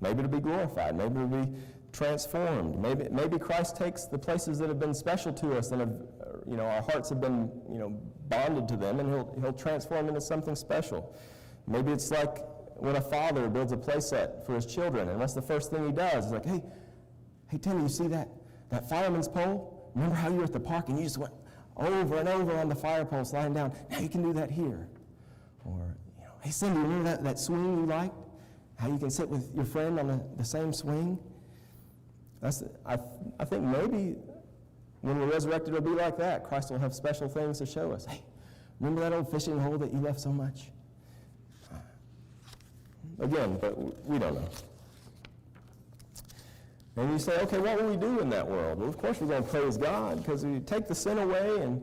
Maybe 0.00 0.18
it'll 0.18 0.30
be 0.30 0.40
glorified. 0.40 0.96
Maybe 0.96 1.14
it'll 1.14 1.26
be 1.28 1.52
transformed. 1.92 2.78
Maybe, 2.78 3.08
maybe 3.10 3.38
Christ 3.38 3.76
takes 3.76 4.04
the 4.04 4.18
places 4.18 4.58
that 4.58 4.68
have 4.68 4.78
been 4.78 4.92
special 4.92 5.32
to 5.32 5.56
us 5.56 5.70
and 5.70 5.80
have, 5.80 5.90
uh, 5.90 6.38
you 6.46 6.56
know, 6.56 6.64
our 6.64 6.82
hearts 6.82 7.08
have 7.08 7.20
been, 7.20 7.50
you 7.70 7.78
know, 7.78 7.90
bonded 8.28 8.68
to 8.68 8.76
them, 8.76 9.00
and 9.00 9.08
he'll, 9.08 9.34
he'll 9.40 9.52
transform 9.52 10.08
into 10.08 10.20
something 10.20 10.54
special. 10.54 11.16
Maybe 11.66 11.92
it's 11.92 12.10
like 12.10 12.38
when 12.76 12.96
a 12.96 13.00
father 13.00 13.48
builds 13.48 13.72
a 13.72 13.76
playset 13.76 14.44
for 14.44 14.54
his 14.54 14.66
children, 14.66 15.08
and 15.08 15.18
what's 15.18 15.34
the 15.34 15.42
first 15.42 15.70
thing 15.70 15.86
he 15.86 15.92
does? 15.92 16.24
He's 16.24 16.32
like, 16.32 16.44
hey, 16.44 16.62
hey, 17.48 17.58
Timmy, 17.58 17.82
you 17.82 17.88
see 17.88 18.08
that, 18.08 18.28
that 18.70 18.88
fireman's 18.88 19.28
pole? 19.28 19.92
Remember 19.94 20.16
how 20.16 20.28
you 20.28 20.36
were 20.36 20.44
at 20.44 20.52
the 20.52 20.60
park 20.60 20.88
and 20.88 20.98
you 20.98 21.04
just 21.04 21.18
went 21.18 21.32
over 21.76 22.16
and 22.16 22.28
over 22.28 22.56
on 22.56 22.68
the 22.68 22.74
fire 22.74 23.04
pole 23.04 23.24
sliding 23.24 23.54
down? 23.54 23.72
Now 23.90 24.00
you 24.00 24.08
can 24.08 24.22
do 24.22 24.32
that 24.32 24.50
here. 24.50 24.88
Or, 25.64 25.96
you 26.18 26.24
know, 26.24 26.32
hey, 26.42 26.50
Cindy, 26.50 26.80
remember 26.80 27.04
that, 27.04 27.24
that 27.24 27.38
swing 27.38 27.78
you 27.78 27.86
liked? 27.86 28.14
How 28.76 28.88
you 28.88 28.98
can 28.98 29.10
sit 29.10 29.28
with 29.28 29.54
your 29.54 29.64
friend 29.64 30.00
on 30.00 30.08
the, 30.08 30.20
the 30.36 30.44
same 30.44 30.72
swing? 30.72 31.18
That's, 32.40 32.64
I, 32.84 32.98
I 33.38 33.44
think 33.44 33.62
maybe 33.62 34.16
when 35.00 35.20
we're 35.20 35.30
resurrected, 35.30 35.74
it'll 35.74 35.84
be 35.84 35.90
like 35.90 36.16
that. 36.18 36.44
Christ 36.44 36.70
will 36.70 36.78
have 36.78 36.94
special 36.94 37.28
things 37.28 37.58
to 37.58 37.66
show 37.66 37.92
us. 37.92 38.04
Hey, 38.04 38.22
remember 38.80 39.02
that 39.02 39.12
old 39.12 39.30
fishing 39.30 39.58
hole 39.58 39.78
that 39.78 39.92
you 39.92 40.00
left 40.00 40.20
so 40.20 40.32
much? 40.32 40.72
Again, 43.20 43.58
but 43.60 43.76
we 44.06 44.18
don't 44.18 44.34
know. 44.34 44.48
And 46.96 47.10
you 47.10 47.18
say, 47.18 47.38
okay, 47.40 47.58
what 47.58 47.80
will 47.80 47.90
we 47.90 47.96
do 47.96 48.20
in 48.20 48.30
that 48.30 48.46
world? 48.46 48.78
Well, 48.78 48.88
of 48.88 48.98
course 48.98 49.20
we're 49.20 49.26
going 49.26 49.42
to 49.42 49.48
praise 49.48 49.76
God 49.76 50.18
because 50.18 50.44
we 50.44 50.60
take 50.60 50.86
the 50.86 50.94
sin 50.94 51.18
away 51.18 51.58
and, 51.60 51.82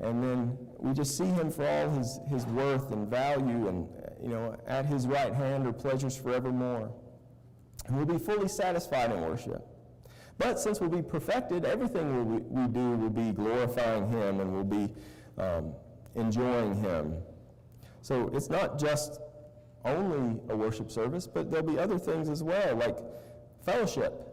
and 0.00 0.22
then 0.22 0.58
we 0.78 0.92
just 0.94 1.16
see 1.16 1.26
him 1.26 1.50
for 1.50 1.66
all 1.66 1.90
his, 1.90 2.18
his 2.28 2.44
worth 2.46 2.90
and 2.90 3.08
value 3.08 3.68
and, 3.68 3.88
you 4.20 4.30
know, 4.30 4.56
at 4.66 4.84
his 4.84 5.06
right 5.06 5.32
hand 5.32 5.66
are 5.66 5.72
pleasures 5.72 6.16
forevermore. 6.16 6.92
And 7.86 7.96
we'll 7.96 8.18
be 8.18 8.18
fully 8.18 8.48
satisfied 8.48 9.12
in 9.12 9.20
worship. 9.20 9.64
But 10.38 10.58
since 10.58 10.80
we'll 10.80 10.90
be 10.90 11.02
perfected, 11.02 11.64
everything 11.64 12.28
we, 12.28 12.38
we 12.40 12.68
do 12.68 12.92
will 12.96 13.10
be 13.10 13.32
glorifying 13.32 14.08
him 14.08 14.40
and 14.40 14.52
we'll 14.52 14.64
be 14.64 14.92
um, 15.36 15.72
enjoying 16.16 16.74
him. 16.74 17.14
So 18.02 18.30
it's 18.32 18.50
not 18.50 18.78
just 18.78 19.20
only 19.94 20.40
a 20.48 20.56
worship 20.56 20.90
service, 20.90 21.26
but 21.26 21.50
there'll 21.50 21.66
be 21.66 21.78
other 21.78 21.98
things 21.98 22.28
as 22.28 22.42
well, 22.42 22.76
like 22.76 22.98
fellowship. 23.64 24.24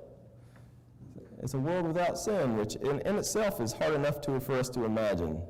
It's 1.42 1.54
a 1.54 1.60
world 1.60 1.86
without 1.86 2.18
sin, 2.18 2.58
which 2.58 2.76
in, 2.78 3.00
in 3.02 3.18
itself 3.18 3.62
is 3.62 3.74
hard 3.74 3.94
enough 3.94 4.22
to, 4.22 4.40
for 4.40 4.54
us 4.54 4.70
to 4.70 4.86
imagine. 4.86 5.42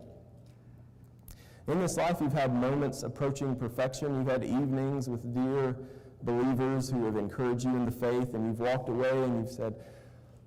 In 1.68 1.80
this 1.80 1.98
life, 1.98 2.18
you've 2.22 2.34
had 2.34 2.54
moments 2.54 3.04
approaching 3.04 3.56
perfection. 3.56 4.15
You've 4.15 4.28
had 4.28 4.44
evenings 4.44 5.10
with 5.10 5.34
dear 5.34 5.76
believers 6.22 6.89
who 6.89 7.06
have 7.06 7.15
encouraged 7.15 7.65
you 7.65 7.76
in 7.76 7.86
the 7.86 7.91
faith, 7.91 8.34
and 8.34 8.46
you've 8.46 8.60
walked 8.60 8.89
away 8.89 9.10
and 9.10 9.38
you've 9.38 9.50
said, 9.50 9.74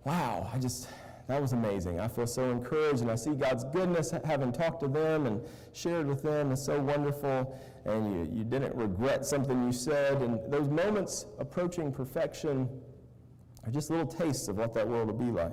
Wow, 0.04 0.48
I 0.52 0.58
just, 0.58 0.88
that 1.26 1.40
was 1.40 1.52
amazing. 1.52 1.98
I 1.98 2.08
feel 2.08 2.26
so 2.26 2.50
encouraged, 2.50 3.00
and 3.00 3.10
I 3.10 3.16
see 3.16 3.32
God's 3.32 3.64
goodness 3.64 4.12
having 4.24 4.52
talked 4.52 4.80
to 4.80 4.88
them 4.88 5.26
and 5.26 5.40
shared 5.72 6.06
with 6.06 6.22
them 6.22 6.52
is 6.52 6.64
so 6.64 6.80
wonderful, 6.80 7.58
and 7.84 8.12
you, 8.12 8.38
you 8.38 8.44
didn't 8.44 8.74
regret 8.74 9.24
something 9.24 9.62
you 9.64 9.72
said. 9.72 10.22
And 10.22 10.40
those 10.52 10.68
moments 10.68 11.26
approaching 11.38 11.92
perfection 11.92 12.68
are 13.64 13.70
just 13.70 13.90
little 13.90 14.06
tastes 14.06 14.48
of 14.48 14.56
what 14.56 14.74
that 14.74 14.86
world 14.86 15.08
will 15.08 15.18
be 15.18 15.30
like. 15.30 15.52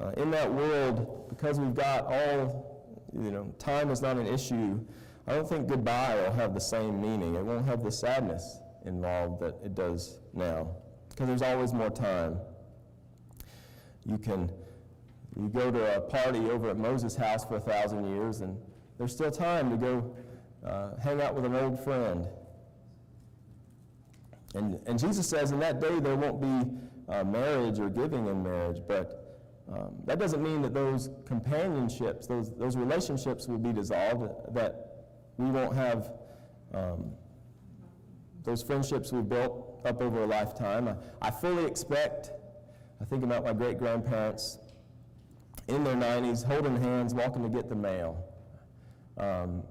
Uh, 0.00 0.10
in 0.16 0.30
that 0.30 0.52
world, 0.52 1.28
because 1.28 1.60
we've 1.60 1.74
got 1.74 2.06
all, 2.06 3.06
you 3.12 3.30
know, 3.30 3.54
time 3.58 3.90
is 3.90 4.00
not 4.00 4.16
an 4.16 4.26
issue, 4.26 4.80
I 5.26 5.34
don't 5.34 5.48
think 5.48 5.68
goodbye 5.68 6.16
will 6.16 6.32
have 6.32 6.54
the 6.54 6.60
same 6.60 7.00
meaning. 7.00 7.34
It 7.34 7.44
won't 7.44 7.66
have 7.66 7.82
the 7.82 7.92
sadness 7.92 8.60
involved 8.84 9.40
that 9.40 9.54
it 9.64 9.74
does 9.74 10.18
now, 10.34 10.74
because 11.10 11.28
there's 11.28 11.42
always 11.42 11.72
more 11.72 11.90
time. 11.90 12.38
You 14.04 14.18
can 14.18 14.50
you 15.38 15.48
go 15.48 15.70
to 15.70 15.96
a 15.96 16.00
party 16.00 16.50
over 16.50 16.68
at 16.70 16.76
Moses' 16.76 17.16
house 17.16 17.44
for 17.44 17.56
a 17.56 17.60
thousand 17.60 18.06
years, 18.14 18.40
and 18.40 18.58
there's 18.98 19.12
still 19.12 19.30
time 19.30 19.70
to 19.70 19.76
go 19.76 20.14
uh, 20.66 20.90
hang 21.02 21.20
out 21.20 21.34
with 21.34 21.44
an 21.44 21.54
old 21.54 21.82
friend 21.82 22.28
and, 24.54 24.78
and 24.86 24.98
Jesus 24.98 25.26
says 25.26 25.52
in 25.52 25.60
that 25.60 25.80
day 25.80 25.98
there 26.00 26.16
won't 26.16 26.40
be 26.40 27.12
uh, 27.12 27.24
marriage 27.24 27.78
or 27.78 27.88
giving 27.88 28.26
in 28.26 28.42
marriage, 28.42 28.82
but 28.86 29.40
um, 29.72 29.94
that 30.04 30.18
doesn't 30.18 30.42
mean 30.42 30.62
that 30.62 30.74
those 30.74 31.10
companionships, 31.24 32.26
those, 32.26 32.52
those 32.58 32.76
relationships 32.76 33.48
will 33.48 33.58
be 33.58 33.72
dissolved, 33.72 34.54
that 34.54 35.06
we 35.38 35.50
won't 35.50 35.74
have 35.74 36.12
um, 36.74 37.12
those 38.44 38.62
friendships 38.62 39.12
we've 39.12 39.28
built 39.28 39.80
up 39.84 40.02
over 40.02 40.24
a 40.24 40.26
lifetime. 40.26 40.88
I, 40.88 40.96
I 41.28 41.30
fully 41.30 41.64
expect, 41.64 42.32
I 43.00 43.04
think 43.04 43.24
about 43.24 43.44
my 43.44 43.52
great 43.52 43.78
grandparents 43.78 44.58
in 45.68 45.84
their 45.84 45.96
90s, 45.96 46.44
holding 46.44 46.76
hands, 46.76 47.14
walking 47.14 47.42
to 47.42 47.48
get 47.48 47.68
the 47.68 47.76
mail. 47.76 48.22
Um, 49.16 49.62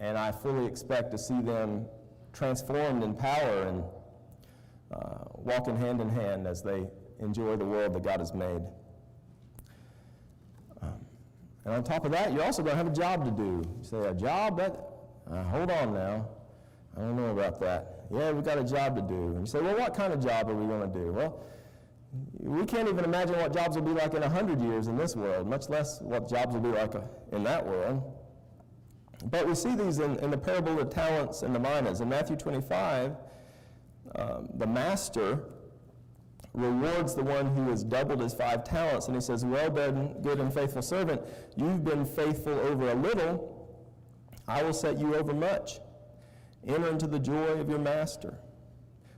and 0.00 0.18
I 0.18 0.32
fully 0.32 0.66
expect 0.66 1.10
to 1.12 1.18
see 1.18 1.40
them 1.40 1.86
transformed 2.32 3.02
in 3.02 3.14
power 3.14 3.62
and 3.62 3.84
uh, 4.92 5.24
walking 5.34 5.76
hand 5.76 6.00
in 6.00 6.08
hand 6.08 6.46
as 6.46 6.62
they 6.62 6.86
enjoy 7.20 7.56
the 7.56 7.64
world 7.64 7.94
that 7.94 8.02
God 8.02 8.20
has 8.20 8.34
made. 8.34 8.62
Um, 10.82 10.94
and 11.64 11.74
on 11.74 11.82
top 11.82 12.04
of 12.04 12.12
that, 12.12 12.32
you're 12.32 12.44
also 12.44 12.62
going 12.62 12.76
to 12.76 12.84
have 12.84 12.92
a 12.92 12.96
job 12.96 13.24
to 13.24 13.30
do. 13.30 13.62
You 13.78 13.84
say, 13.84 13.98
a 13.98 14.14
job? 14.14 14.58
That, 14.58 14.78
uh, 15.30 15.42
hold 15.44 15.70
on 15.70 15.94
now. 15.94 16.28
I 16.96 17.00
don't 17.00 17.16
know 17.16 17.30
about 17.30 17.60
that. 17.60 18.04
Yeah, 18.12 18.32
we've 18.32 18.44
got 18.44 18.58
a 18.58 18.64
job 18.64 18.96
to 18.96 19.02
do. 19.02 19.28
And 19.28 19.40
you 19.40 19.46
say, 19.46 19.60
well, 19.60 19.76
what 19.76 19.94
kind 19.94 20.12
of 20.12 20.22
job 20.22 20.48
are 20.48 20.54
we 20.54 20.66
going 20.66 20.80
to 20.92 20.98
do? 20.98 21.12
Well, 21.12 21.42
we 22.38 22.64
can't 22.64 22.88
even 22.88 23.04
imagine 23.04 23.36
what 23.36 23.52
jobs 23.52 23.76
will 23.76 23.82
be 23.82 23.92
like 23.92 24.14
in 24.14 24.20
100 24.20 24.60
years 24.60 24.86
in 24.88 24.96
this 24.96 25.16
world, 25.16 25.46
much 25.46 25.68
less 25.68 26.00
what 26.00 26.28
jobs 26.28 26.54
will 26.54 26.60
be 26.60 26.70
like 26.70 26.92
in 27.32 27.42
that 27.44 27.66
world. 27.66 28.15
But 29.24 29.46
we 29.46 29.54
see 29.54 29.74
these 29.74 29.98
in, 29.98 30.18
in 30.18 30.30
the 30.30 30.38
parable 30.38 30.78
of 30.78 30.90
talents 30.90 31.42
and 31.42 31.54
the 31.54 31.58
minas. 31.58 32.00
In 32.00 32.08
Matthew 32.08 32.36
25, 32.36 33.16
um, 34.14 34.48
the 34.54 34.66
master 34.66 35.44
rewards 36.52 37.14
the 37.14 37.22
one 37.22 37.54
who 37.54 37.68
has 37.70 37.84
doubled 37.84 38.20
his 38.20 38.34
five 38.34 38.64
talents. 38.64 39.06
And 39.06 39.14
he 39.14 39.20
says, 39.20 39.44
Well 39.44 39.70
done, 39.70 40.16
good 40.22 40.40
and 40.40 40.52
faithful 40.52 40.82
servant. 40.82 41.22
You've 41.56 41.84
been 41.84 42.04
faithful 42.04 42.52
over 42.52 42.90
a 42.90 42.94
little. 42.94 43.52
I 44.48 44.62
will 44.62 44.72
set 44.72 44.98
you 44.98 45.14
over 45.14 45.34
much. 45.34 45.80
Enter 46.66 46.88
into 46.88 47.06
the 47.06 47.18
joy 47.18 47.60
of 47.60 47.68
your 47.68 47.78
master. 47.78 48.38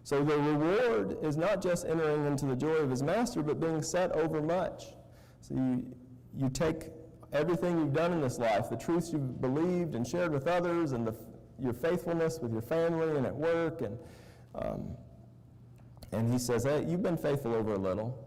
So 0.04 0.24
the 0.24 0.36
reward 0.36 1.18
is 1.22 1.36
not 1.36 1.62
just 1.62 1.86
entering 1.86 2.26
into 2.26 2.46
the 2.46 2.56
joy 2.56 2.76
of 2.76 2.90
his 2.90 3.02
master, 3.02 3.42
but 3.42 3.60
being 3.60 3.82
set 3.82 4.10
over 4.12 4.40
much. 4.40 4.86
So 5.42 5.54
you, 5.54 5.84
you 6.34 6.48
take 6.48 6.88
everything 7.32 7.78
you've 7.78 7.92
done 7.92 8.12
in 8.12 8.20
this 8.20 8.38
life, 8.38 8.70
the 8.70 8.76
truths 8.76 9.12
you've 9.12 9.40
believed 9.40 9.94
and 9.94 10.06
shared 10.06 10.32
with 10.32 10.46
others, 10.46 10.92
and 10.92 11.06
the, 11.06 11.14
your 11.58 11.72
faithfulness 11.72 12.38
with 12.40 12.52
your 12.52 12.62
family 12.62 13.16
and 13.16 13.26
at 13.26 13.34
work, 13.34 13.82
and, 13.82 13.98
um, 14.54 14.88
and 16.12 16.32
he 16.32 16.38
says, 16.38 16.64
hey, 16.64 16.84
you've 16.86 17.02
been 17.02 17.16
faithful 17.18 17.54
over 17.54 17.74
a 17.74 17.78
little. 17.78 18.26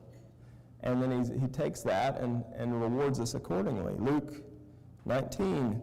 And 0.84 1.02
then 1.02 1.40
he 1.40 1.48
takes 1.48 1.82
that 1.82 2.20
and, 2.20 2.44
and 2.56 2.82
rewards 2.82 3.20
us 3.20 3.36
accordingly. 3.36 3.94
Luke 4.00 4.44
19, 5.06 5.80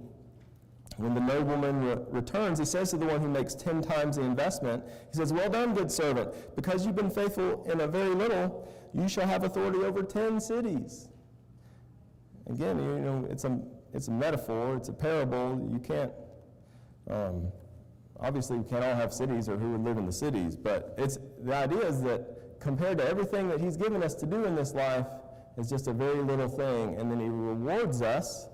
when 0.96 1.14
the 1.14 1.20
nobleman 1.20 1.81
re- 1.81 1.96
returns, 2.11 2.59
he 2.59 2.64
says 2.64 2.90
to 2.90 2.96
the 2.96 3.07
one 3.07 3.20
who 3.20 3.28
makes 3.28 3.54
ten 3.54 3.81
times 3.81 4.16
the 4.16 4.22
investment, 4.22 4.83
he 5.11 5.16
says, 5.16 5.33
Well 5.33 5.48
done, 5.48 5.74
good 5.74 5.92
servant. 5.92 6.33
Because 6.57 6.85
you've 6.85 6.96
been 6.96 7.11
faithful 7.11 7.64
in 7.70 7.81
a 7.81 7.87
very 7.87 8.14
little, 8.14 8.68
you 8.92 9.09
shall 9.09 9.26
have 9.26 9.44
authority 9.44 9.78
over 9.78 10.02
ten 10.02 10.40
cities. 10.40 11.09
Again, 12.48 12.78
you 12.78 13.00
know, 13.00 13.26
it's 13.30 13.44
a, 13.44 13.61
it's 13.92 14.08
a 14.08 14.11
metaphor, 14.11 14.76
it's 14.76 14.88
a 14.88 14.92
parable. 14.92 15.68
You 15.72 15.78
can't, 15.78 16.12
um, 17.11 17.52
obviously, 18.20 18.58
we 18.58 18.68
can't 18.68 18.84
all 18.84 18.94
have 18.94 19.12
cities 19.12 19.48
or 19.48 19.56
who 19.56 19.72
would 19.72 19.84
live 19.84 19.98
in 19.98 20.06
the 20.06 20.12
cities, 20.12 20.56
but 20.56 20.94
it's, 20.98 21.18
the 21.42 21.54
idea 21.54 21.87
is 21.87 22.02
that 22.02 22.61
compared 22.61 22.98
to 22.98 23.08
everything 23.08 23.48
that 23.48 23.61
he's 23.61 23.76
given 23.76 24.02
us 24.02 24.14
to 24.14 24.26
do 24.26 24.44
in 24.44 24.56
this 24.56 24.74
life, 24.74 25.06
it's 25.56 25.68
just 25.68 25.88
a 25.88 25.92
very 25.92 26.22
little 26.22 26.48
thing. 26.48 26.96
And 26.98 27.11
then 27.11 27.20
he 27.20 27.28
rewards 27.28 28.02
us 28.02 28.48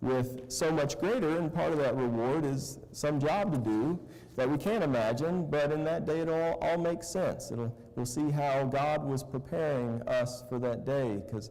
with 0.00 0.50
so 0.50 0.72
much 0.72 0.98
greater, 0.98 1.38
and 1.38 1.52
part 1.52 1.72
of 1.72 1.78
that 1.78 1.94
reward 1.94 2.44
is 2.44 2.78
some 2.92 3.20
job 3.20 3.52
to 3.52 3.58
do 3.58 3.98
that 4.36 4.48
we 4.48 4.56
can't 4.56 4.82
imagine, 4.82 5.50
but 5.50 5.70
in 5.70 5.84
that 5.84 6.06
day 6.06 6.20
it 6.20 6.28
all, 6.28 6.58
all 6.62 6.78
makes 6.78 7.06
sense. 7.08 7.50
It'll, 7.50 7.74
we'll 7.96 8.06
see 8.06 8.30
how 8.30 8.64
God 8.64 9.04
was 9.04 9.22
preparing 9.22 10.00
us 10.08 10.44
for 10.48 10.58
that 10.60 10.86
day, 10.86 11.20
because, 11.26 11.50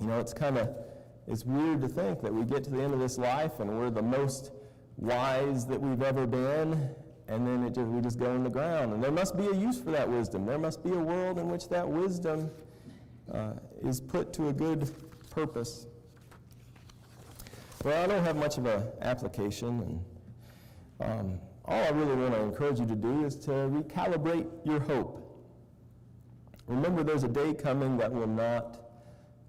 you 0.00 0.06
know, 0.06 0.18
it's 0.18 0.32
kind 0.32 0.56
of, 0.58 0.70
it's 1.26 1.44
weird 1.44 1.80
to 1.82 1.88
think 1.88 2.22
that 2.22 2.32
we 2.32 2.44
get 2.44 2.64
to 2.64 2.70
the 2.70 2.82
end 2.82 2.94
of 2.94 3.00
this 3.00 3.18
life 3.18 3.60
and 3.60 3.78
we're 3.78 3.90
the 3.90 4.02
most 4.02 4.52
wise 4.96 5.66
that 5.66 5.80
we've 5.80 6.02
ever 6.02 6.26
been, 6.26 6.90
and 7.28 7.46
then 7.46 7.64
it 7.64 7.74
just, 7.74 7.88
we 7.88 8.00
just 8.00 8.18
go 8.18 8.34
in 8.34 8.42
the 8.42 8.50
ground. 8.50 8.92
And 8.92 9.02
there 9.02 9.10
must 9.10 9.36
be 9.36 9.46
a 9.46 9.54
use 9.54 9.80
for 9.80 9.90
that 9.92 10.08
wisdom. 10.08 10.46
There 10.46 10.58
must 10.58 10.82
be 10.82 10.90
a 10.90 10.98
world 10.98 11.38
in 11.38 11.48
which 11.48 11.68
that 11.68 11.88
wisdom 11.88 12.50
uh, 13.32 13.52
is 13.82 14.00
put 14.00 14.32
to 14.34 14.48
a 14.48 14.52
good 14.52 14.90
purpose. 15.30 15.86
Well, 17.84 18.02
I 18.02 18.06
don't 18.06 18.24
have 18.24 18.36
much 18.36 18.58
of 18.58 18.66
an 18.66 18.82
application, 19.00 20.02
and 21.00 21.20
um, 21.20 21.40
all 21.64 21.82
I 21.82 21.88
really 21.90 22.14
want 22.14 22.34
to 22.34 22.40
encourage 22.40 22.78
you 22.78 22.86
to 22.86 22.96
do 22.96 23.24
is 23.24 23.36
to 23.36 23.50
recalibrate 23.50 24.46
your 24.64 24.80
hope. 24.80 25.16
Remember, 26.66 27.02
there's 27.02 27.24
a 27.24 27.28
day 27.28 27.54
coming 27.54 27.96
that 27.96 28.12
will 28.12 28.26
not 28.26 28.79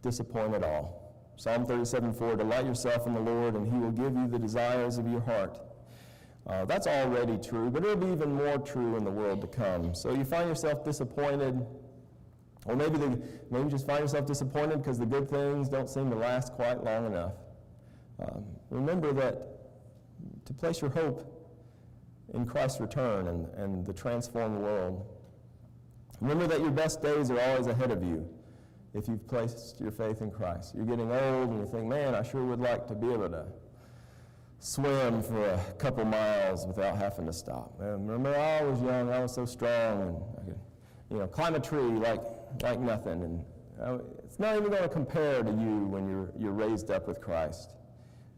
disappoint 0.02 0.56
at 0.56 0.64
all. 0.64 1.02
Psalm 1.38 1.66
37 1.66 2.14
4 2.14 2.36
Delight 2.36 2.66
yourself 2.66 3.08
in 3.08 3.14
the 3.14 3.20
Lord, 3.20 3.56
and 3.56 3.72
he 3.72 3.80
will 3.80 3.92
give 3.92 4.16
you 4.16 4.28
the 4.28 4.40
desires 4.40 4.98
of 4.98 5.08
your 5.08 5.22
heart. 5.22 5.60
Uh, 6.48 6.66
that's 6.66 6.88
already 6.88 7.38
true, 7.38 7.70
but 7.70 7.84
it'll 7.84 7.96
be 7.96 8.12
even 8.12 8.34
more 8.34 8.58
true 8.58 8.98
in 8.98 9.04
the 9.04 9.12
world 9.12 9.42
to 9.42 9.48
come. 9.48 9.94
So 9.94 10.14
you 10.14 10.24
find 10.24 10.50
yourself 10.50 10.84
disappointed, 10.84 11.66
or 12.66 12.76
maybe, 12.76 12.98
the, 12.98 13.22
maybe 13.50 13.66
you 13.66 13.70
just 13.70 13.86
find 13.86 14.02
yourself 14.02 14.26
disappointed 14.26 14.78
because 14.78 14.98
the 14.98 15.06
good 15.06 15.30
things 15.30 15.70
don't 15.70 15.90
seem 15.90 16.10
to 16.10 16.16
last 16.16 16.54
quite 16.54 16.84
long 16.84 17.06
enough. 17.06 17.34
Um, 18.20 18.44
remember 18.70 19.14
that 19.14 19.48
to 20.46 20.54
place 20.54 20.82
your 20.82 20.92
hope 20.92 21.26
in 22.34 22.46
Christ's 22.46 22.80
return 22.80 23.28
and, 23.28 23.48
and 23.56 23.86
the 23.86 23.94
transformed 23.94 24.60
world. 24.60 25.06
Remember 26.20 26.48
that 26.48 26.60
your 26.60 26.72
best 26.72 27.02
days 27.02 27.32
are 27.32 27.40
always 27.40 27.68
ahead 27.68 27.92
of 27.92 28.04
you 28.04 28.28
if 28.94 29.08
you've 29.08 29.26
placed 29.28 29.80
your 29.80 29.92
faith 29.92 30.22
in 30.22 30.32
Christ. 30.32 30.74
You're 30.76 30.86
getting 30.86 31.12
old 31.12 31.50
and 31.50 31.60
you 31.60 31.68
think, 31.72 31.86
man, 31.86 32.14
I 32.14 32.24
sure 32.24 32.44
would 32.44 32.60
like 32.60 32.88
to 32.88 32.96
be 32.96 33.12
able 33.12 33.30
to 33.30 33.46
swim 34.60 35.24
for 35.24 35.44
a 35.44 35.60
couple 35.80 36.06
miles 36.06 36.68
without 36.68 36.98
having 36.98 37.26
to 37.26 37.34
stop. 37.34 37.74
And 37.80 38.08
remember, 38.08 38.38
I 38.38 38.64
was 38.64 38.82
young, 38.82 39.12
I 39.12 39.20
was 39.20 39.34
so 39.34 39.46
strong, 39.46 40.02
and 40.02 40.18
I 40.40 40.46
could, 40.46 40.60
you 41.10 41.18
know, 41.18 41.28
climb 41.28 41.56
a 41.56 41.60
tree 41.60 41.82
like, 41.82 42.22
like 42.62 42.80
nothing. 42.80 43.24
And 43.24 44.02
it's 44.24 44.40
not 44.40 44.56
even 44.58 44.70
going 44.70 44.84
to 44.84 44.90
compare 44.90 45.42
to 45.42 45.50
you 45.50 45.86
when 45.86 46.08
you're, 46.08 46.32
you're 46.38 46.52
raised 46.52 46.92
up 46.92 47.08
with 47.08 47.22
Christ 47.22 47.76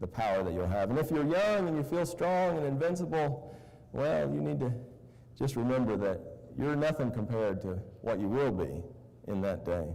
the 0.00 0.06
power 0.06 0.42
that 0.42 0.52
you'll 0.52 0.66
have. 0.66 0.90
And 0.90 0.98
if 0.98 1.10
you're 1.10 1.26
young 1.26 1.68
and 1.68 1.76
you 1.76 1.82
feel 1.82 2.06
strong 2.06 2.58
and 2.58 2.66
invincible, 2.66 3.54
well, 3.92 4.32
you 4.32 4.40
need 4.40 4.60
to 4.60 4.72
just 5.38 5.56
remember 5.56 5.96
that 5.96 6.20
you're 6.58 6.76
nothing 6.76 7.10
compared 7.10 7.60
to 7.62 7.78
what 8.02 8.18
you 8.18 8.28
will 8.28 8.52
be 8.52 8.82
in 9.28 9.40
that 9.42 9.64
day. 9.64 9.86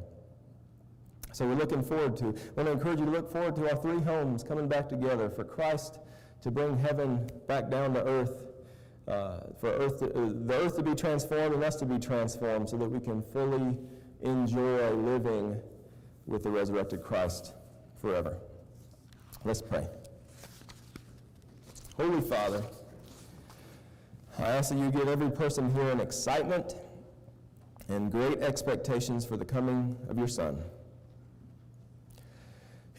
So 1.32 1.48
we're 1.48 1.56
looking 1.56 1.84
forward 1.84 2.18
to, 2.18 2.26
I 2.26 2.30
want 2.30 2.68
to 2.68 2.72
encourage 2.72 3.00
you 3.00 3.06
to 3.06 3.12
look 3.12 3.32
forward 3.32 3.56
to 3.58 3.70
our 3.70 3.78
three 3.78 4.02
homes 4.02 4.44
coming 4.44 4.68
back 4.68 4.90
together 4.90 5.30
for 5.30 5.44
Christ 5.44 6.00
to 6.42 6.52
bring 6.52 6.78
heaven 6.78 7.30
back 7.48 7.70
down 7.70 7.94
to 7.94 8.04
earth, 8.04 8.46
uh, 9.08 9.42
for 9.60 9.70
earth 9.70 10.00
to, 10.00 10.06
uh, 10.08 10.30
the 10.46 10.54
earth 10.56 10.76
to 10.78 10.84
be 10.84 10.96
transformed 10.96 11.54
and 11.54 11.64
us 11.64 11.76
to 11.78 11.86
be 11.86 12.00
transformed 12.00 12.70
so 12.70 12.78
that 12.78 12.90
we 12.90 13.00
can 13.00 13.22
fully 13.22 13.78
enjoy 14.22 14.92
living 14.92 15.62
with 16.26 16.44
the 16.44 16.50
resurrected 16.50 17.04
Christ 17.04 17.54
forever. 18.02 18.38
Let's 19.44 19.62
pray. 19.62 19.88
Holy 21.96 22.22
Father, 22.22 22.64
I 24.40 24.44
ask 24.44 24.70
that 24.70 24.78
you 24.78 24.90
give 24.90 25.08
every 25.08 25.30
person 25.30 25.74
here 25.74 25.90
an 25.90 26.00
excitement 26.00 26.76
and 27.88 28.12
great 28.12 28.40
expectations 28.40 29.26
for 29.26 29.38
the 29.38 29.46
coming 29.46 29.98
of 30.10 30.18
your 30.18 30.28
Son. 30.28 30.62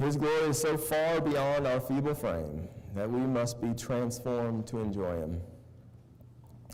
His 0.00 0.16
glory 0.16 0.48
is 0.48 0.58
so 0.58 0.78
far 0.78 1.20
beyond 1.20 1.66
our 1.66 1.78
feeble 1.78 2.14
frame 2.14 2.68
that 2.94 3.10
we 3.10 3.20
must 3.20 3.60
be 3.60 3.74
transformed 3.74 4.66
to 4.68 4.78
enjoy 4.78 5.18
him. 5.18 5.42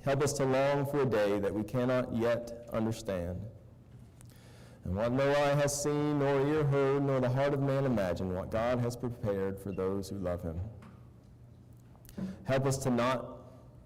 Help 0.05 0.23
us 0.23 0.33
to 0.35 0.45
long 0.45 0.87
for 0.87 1.01
a 1.01 1.07
day 1.07 1.41
that 1.41 1.53
we 1.53 1.65
cannot 1.65 2.15
yet 2.15 2.69
understand. 2.73 3.41
And 4.85 4.95
what 4.95 5.11
no 5.11 5.29
eye 5.29 5.57
has 5.57 5.83
seen, 5.83 6.21
nor 6.21 6.47
ear 6.47 6.63
heard, 6.63 7.05
nor 7.05 7.19
the 7.19 7.29
heart 7.29 7.53
of 7.53 7.61
man 7.61 7.85
imagined, 7.85 8.33
what 8.33 8.53
God 8.53 8.79
has 8.79 8.95
prepared 8.95 9.59
for 9.59 9.73
those 9.73 10.09
who 10.09 10.19
love 10.19 10.43
him. 10.43 10.61
Help 12.45 12.65
us 12.65 12.79
to 12.79 12.91
not 12.91 13.27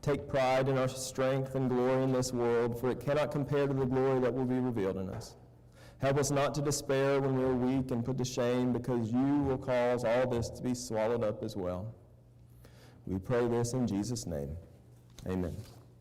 take 0.02 0.28
pride 0.28 0.68
in 0.68 0.76
our 0.76 0.88
strength 0.88 1.54
and 1.54 1.70
glory 1.70 2.02
in 2.02 2.12
this 2.12 2.34
world, 2.34 2.78
for 2.78 2.90
it 2.90 3.00
cannot 3.00 3.32
compare 3.32 3.66
to 3.66 3.72
the 3.72 3.86
glory 3.86 4.20
that 4.20 4.34
will 4.34 4.44
be 4.44 4.58
revealed 4.58 4.98
in 4.98 5.08
us. 5.08 5.36
Help 6.00 6.16
us 6.16 6.30
not 6.30 6.54
to 6.54 6.62
despair 6.62 7.20
when 7.20 7.36
we 7.36 7.44
are 7.44 7.54
weak 7.54 7.90
and 7.90 8.04
put 8.04 8.16
to 8.16 8.24
shame, 8.24 8.72
because 8.72 9.12
you 9.12 9.42
will 9.42 9.58
cause 9.58 10.04
all 10.04 10.26
this 10.26 10.48
to 10.48 10.62
be 10.62 10.74
swallowed 10.74 11.22
up 11.22 11.42
as 11.42 11.56
well. 11.56 11.94
We 13.06 13.18
pray 13.18 13.46
this 13.48 13.74
in 13.74 13.86
Jesus' 13.86 14.26
name. 14.26 14.56
Amen. 15.28 15.54